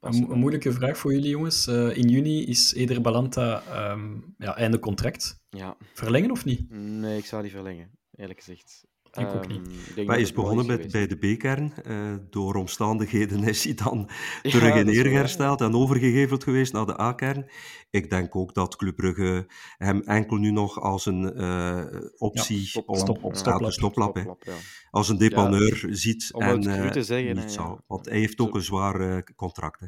[0.00, 1.66] Een, mo- een moeilijke vraag voor jullie, jongens.
[1.66, 5.40] Eh, in juni is Eder Balanta ehm, ja, einde contract.
[5.50, 6.70] Ja, Verlengen of niet?
[6.70, 8.84] nee, ik zou niet verlengen, eerlijk gezegd.
[9.12, 10.06] Ik ook Ehm, niet.
[10.06, 11.72] dat is begonnen met, bij de B-kern.
[11.84, 14.08] Eh, door omstandigheden is hij dan
[14.42, 15.12] Ja, terug in waar.
[15.12, 17.50] hersteld en overgeheveld geweest naar de A-kern.
[17.90, 19.46] Ik denk ook dat Club Brugge
[19.78, 21.84] hem enkel nu nog als een eh,
[22.16, 23.60] optie stop- om stop- op stoplap.
[23.64, 24.54] de stoplap, hè, Stoplap, ja.
[24.90, 27.82] als een depaneur ziet om en het eh, te zeggen, niet ja.
[27.86, 29.80] Want hij heeft ook een zwaar eh, contract.
[29.80, 29.86] Hè.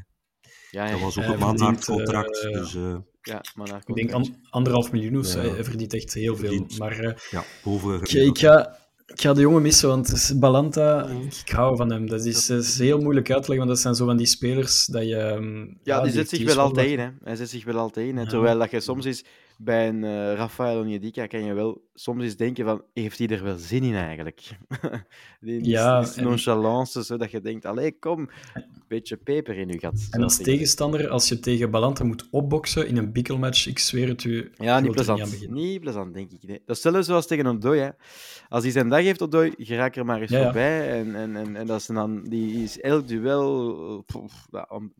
[0.70, 2.42] Ja, ja, Dat was ook Hij een maandaard contract.
[2.52, 5.34] dus eh, ja, maar Ik denk an- anderhalf miljoen of.
[5.34, 5.64] Ja.
[5.64, 6.48] Verdient echt heel veel.
[6.48, 6.78] Verdient.
[6.78, 8.76] Maar eh, ja, boven ik, ik, ga,
[9.06, 11.06] ik ga de jongen missen, want het is Balanta,
[11.44, 12.08] ik hou van hem.
[12.08, 14.26] Dat is, dat is heel moeilijk uit te leggen, want dat zijn zo van die
[14.26, 15.16] spelers dat je...
[15.16, 16.98] ehm, Ja, die zet zich wel altijd in.
[16.98, 17.08] Hè.
[17.24, 18.16] Hij zet zich wel altijd in.
[18.16, 18.22] Hè.
[18.22, 18.28] Ja.
[18.28, 19.24] Terwijl dat je soms is
[19.58, 23.42] bij een eh Rafael Onyedika kan je wel soms eens denken van, heeft hij er
[23.42, 24.40] wel zin in eigenlijk?
[25.40, 26.38] die Ja, en-
[27.04, 28.30] zo dat je denkt, allee, kom,
[28.92, 30.06] beetje peper in je gat.
[30.10, 34.24] En als tegenstander, als je tegen Balanta moet opboksen in een bikkelmatch, ik zweer het
[34.24, 35.50] u, Ja, niet plezant.
[35.50, 36.42] Niet plezant, denk ik.
[36.42, 36.62] Nee.
[36.66, 37.80] Dat is hetzelfde zoals tegen Odoi.
[37.80, 37.90] Hè.
[38.48, 40.44] Als hij zijn dag heeft, Odoi, geraak er maar eens Ja, ja.
[40.44, 40.90] voorbij.
[40.90, 44.46] En, en, en, en dat is dan, die is elk duel pff,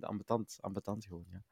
[0.00, 1.24] ambetant, ambetant gewoon.
[1.32, 1.42] Ja.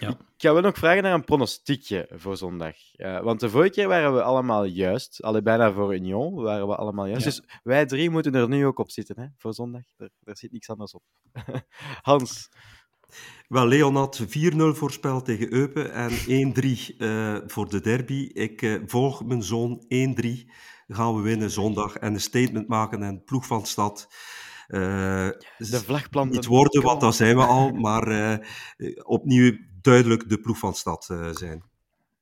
[0.00, 0.08] Ja.
[0.08, 2.74] Ik ga wel nog vragen naar een pronostiekje voor zondag.
[2.92, 5.22] Ja, want de vorige keer waren we allemaal juist.
[5.22, 7.24] Alle bijna voor Union waren we allemaal juist.
[7.24, 7.30] Ja.
[7.30, 9.82] Dus wij drie moeten er nu ook op zitten hè, voor zondag.
[9.96, 11.02] Er, er zit niks anders op.
[12.02, 12.48] Hans,
[13.48, 14.26] Wel, Leon had 4-0
[14.56, 16.10] voorspeld tegen Eupen en
[16.92, 18.30] 1-3 eh, voor de derby.
[18.32, 19.86] Ik eh, volg mijn zoon 1-3.
[20.86, 24.08] Gaan we winnen zondag en een statement maken en ploeg van stad.
[24.66, 25.28] eh,
[25.58, 26.34] de vlagplanten.
[26.36, 28.38] niet worden, want dat zijn we al, maar eh,
[29.02, 31.62] opnieuw duidelijk de ploeg van stad eh, zijn.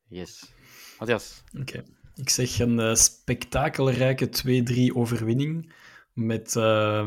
[0.08, 0.52] Yes.
[0.98, 1.42] Matthias.
[1.60, 1.84] Oké.
[2.14, 4.28] Ik zeg een uh, spektakelrijke
[4.92, 5.74] 2-3 overwinning
[6.12, 7.06] met uh,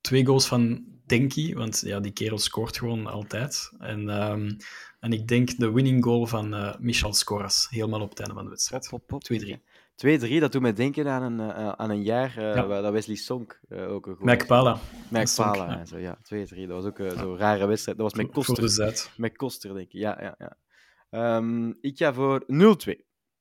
[0.00, 3.72] twee goals van Denki, want ja, die kerel scoort gewoon altijd.
[3.78, 4.56] En, um,
[5.00, 8.44] en ik denk de winning goal van uh, Michel Scoras, helemaal op het einde van
[8.44, 8.90] de wedstrijd.
[8.90, 9.73] 2-3.
[9.94, 12.80] 2-3, dat doet mij denken aan een, uh, aan een jaar uh, ja.
[12.80, 14.78] dat Wesley Sonk uh, ook een Mac Pala.
[15.10, 15.84] Mac Pala, ja.
[15.84, 16.20] Zo, ja, 2-3.
[16.30, 17.36] Dat was ook zo'n ja.
[17.36, 17.98] rare wedstrijd.
[17.98, 19.10] Dat was met Koster.
[19.16, 19.92] Met Koster, denk ik.
[19.92, 20.56] Ja, ja, ja.
[21.36, 22.46] Um, ik ga voor 0-2.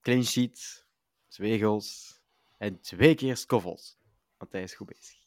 [0.02, 0.86] Clean sheet,
[1.28, 2.20] twee goals
[2.58, 3.98] en twee keer Scoffels.
[4.38, 5.18] Want hij is goed bezig.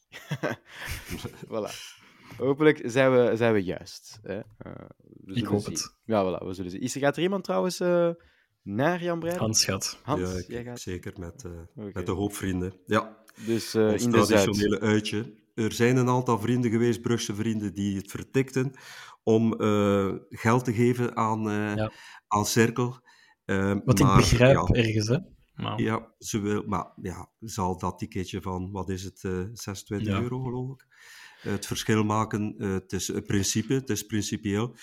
[1.51, 1.97] voilà.
[2.37, 4.19] Hopelijk zijn we, zijn we juist.
[4.23, 4.35] Hè?
[4.35, 4.43] Uh,
[5.23, 5.73] we ik hoop zien.
[5.73, 5.95] het.
[6.03, 6.81] Ja, voilà, we zullen zien.
[6.81, 8.09] Is er, gaat er iemand trouwens uh,
[8.67, 9.43] naar Jan Breiden?
[9.43, 9.99] Hans gaat.
[10.03, 10.79] Hans, ja, ik, jij gaat?
[10.79, 11.91] zeker met, uh, okay.
[11.93, 12.73] met de hoop vrienden.
[12.85, 15.33] Ja, dus, uh, ons in traditionele uitje.
[15.53, 18.73] Er zijn een aantal vrienden geweest, Brugse vrienden, die het vertikten
[19.23, 19.55] om
[20.29, 21.41] geld te geven aan,
[21.75, 21.91] ja.
[22.27, 22.99] aan Cirkel.
[23.45, 25.17] Wat maar, ik begrijp ja, ergens, hè?
[25.53, 25.81] Maar...
[25.81, 29.19] Ja, ze wil, maar ja, zal dat ticketje van, wat is het,
[29.53, 30.21] 26 ja.
[30.21, 30.85] euro geloof ik?
[31.41, 32.55] het verschil maken.
[32.57, 34.75] Uh, het is een principe, het is principieel.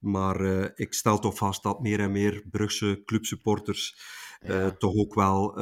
[0.00, 3.96] Maar uh, ik stel toch vast dat meer en meer Brugse clubsupporters
[4.40, 4.70] ja.
[4.70, 5.52] toch ook wel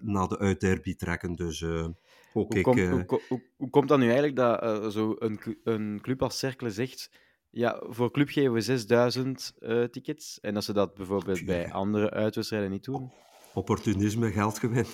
[0.00, 1.34] naar de uitderby trekken.
[1.34, 1.94] Dus ook
[2.32, 2.62] hoe, ik...
[2.62, 6.70] Kom, hoe, hoe, hoe, komt dat nu eigenlijk dat zo een, een club als Cercle
[6.70, 7.10] zegt...
[7.50, 9.54] Ja, voor club geven we 6000
[9.90, 10.40] tickets.
[10.40, 13.10] En dat ze dat bijvoorbeeld bij andere uitwedstrijden niet doen?
[13.58, 14.86] Opportunisme, geldgewin.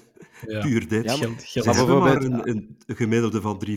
[0.47, 0.61] Ja.
[0.61, 1.05] Puur dit.
[1.05, 1.65] Ja, geld, geld.
[1.65, 3.75] Ze hebben maar een, een, gemiddelde van 3.000,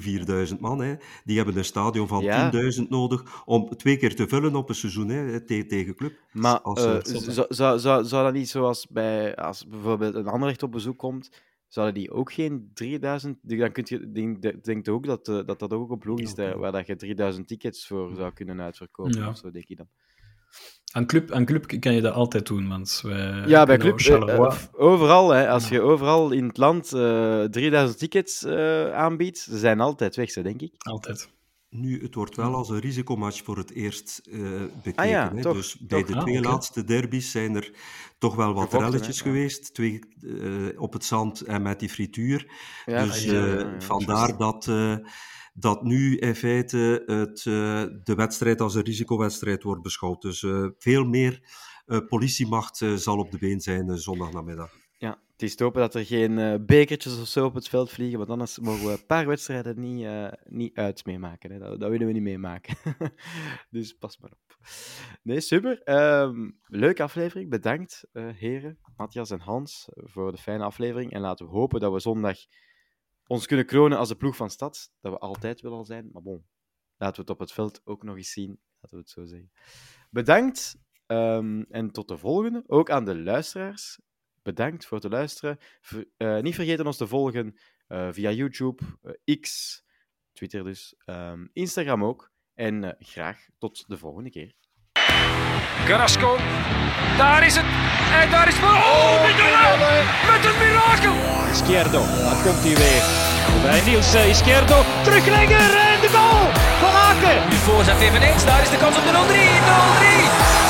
[0.53, 0.81] 4.000 man.
[0.81, 0.95] Hè.
[1.23, 2.51] Die hebben een stadion van ja.
[2.51, 6.13] 10.000 nodig om twee keer te vullen op een seizoen hè, tegen, club.
[6.31, 10.63] Maar als, uh, zou, zou, zou, zou dat niet zoals bij, als bijvoorbeeld een Anderlecht
[10.63, 11.31] op bezoek komt,
[11.67, 13.37] zouden die ook geen 3000...
[13.41, 16.71] Dan kun je, denk, denk ook dat, uh, dat dat ook op logisch is, waar
[16.71, 19.19] dat je 3000 tickets voor zou kunnen uitverkopen.
[19.19, 19.29] Ja.
[19.29, 19.87] Of zo, denk ik dan.
[20.91, 24.51] Aan club, aan club kan je dat altijd doen, want wij Ja, bij club, uh,
[24.71, 29.79] overal, hè, als je overal in het land uh, 3000 tickets uh, aanbiedt, ze zijn
[29.79, 30.73] altijd weg, zo, denk ik.
[30.77, 31.29] Altijd.
[31.69, 34.21] Nu, het wordt wel als een risicomatch voor het eerst
[34.83, 35.03] bekeken.
[35.03, 35.41] Ah, ja, hè?
[35.41, 36.09] toch, dus bij toch.
[36.09, 36.51] de Ah, twee okay.
[36.51, 37.71] laatste derbies zijn er
[38.17, 39.73] toch wel wat Gevochten, relletjes hè, geweest.
[39.73, 39.99] Twee
[40.77, 42.51] op het zand en met die frituur.
[42.85, 44.69] Ja, dus ja, ja, ja, vandaar dat
[45.59, 50.21] dat nu in feite het, uh, de wedstrijd als een risicowedstrijd wordt beschouwd.
[50.21, 51.41] Dus uh, veel meer
[51.85, 54.71] uh, politiemacht zal op de been zijn zondagnamiddag.
[54.97, 58.17] Ja, het is te hopen dat er geen bekertjes of zo op het veld vliegen,
[58.17, 60.07] want anders mogen we een paar wedstrijden niet,
[60.43, 61.51] niet uit meemaken.
[61.51, 61.59] Hè.
[61.59, 62.75] Dat, dat, willen we niet meemaken.
[63.69, 64.57] dus pas maar op.
[65.23, 65.81] Nee, super.
[66.21, 67.49] Um, leuke aflevering.
[67.49, 71.11] Bedankt, heren, Matthias en Hans, voor de fijne aflevering.
[71.11, 72.37] En laten we hopen dat we zondag
[73.27, 76.09] ons kunnen kronen als de ploeg van stad, dat we altijd willen zijn.
[76.11, 76.45] Maar bon,
[76.97, 78.59] laten we het op het veld ook nog eens zien.
[78.79, 79.51] Laten we het zo zeggen.
[80.09, 82.63] Bedankt um, en tot de volgende.
[82.67, 83.99] Ook aan de luisteraars.
[84.41, 85.57] Bedankt voor het luisteren.
[86.17, 87.57] Uh, niet vergeten ons te volgen
[87.87, 88.83] uh, via YouTube,
[89.25, 89.83] uh, X,
[90.31, 92.31] Twitter dus, um, Instagram ook.
[92.53, 94.55] En graag tot de volgende keer.
[95.85, 96.37] Carrasco.
[97.17, 97.65] Daar is het.
[98.21, 98.69] En daar is voor.
[98.69, 100.05] Oh, oh Mignolet!
[100.31, 101.11] Met een mirakel!
[101.11, 103.03] Oh, Izquierdo, daar komt hij weer.
[103.61, 104.77] Bij Niels Izquierdo.
[105.03, 106.45] Teruglegger en de goal
[106.81, 107.37] van Aken.
[107.49, 108.45] Nu voorzet eveneens.
[108.45, 109.15] Daar is de kans op de 0-3.
[109.15, 109.17] 0-3.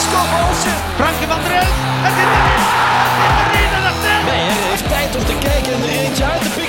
[0.05, 0.77] Scott Olsen.
[0.99, 1.75] Frank van der Elf.
[2.05, 2.65] Het is er!
[3.43, 3.75] Het is.
[4.29, 6.66] Nee, hij heeft tijd om te kijken en er eentje uit te pikken.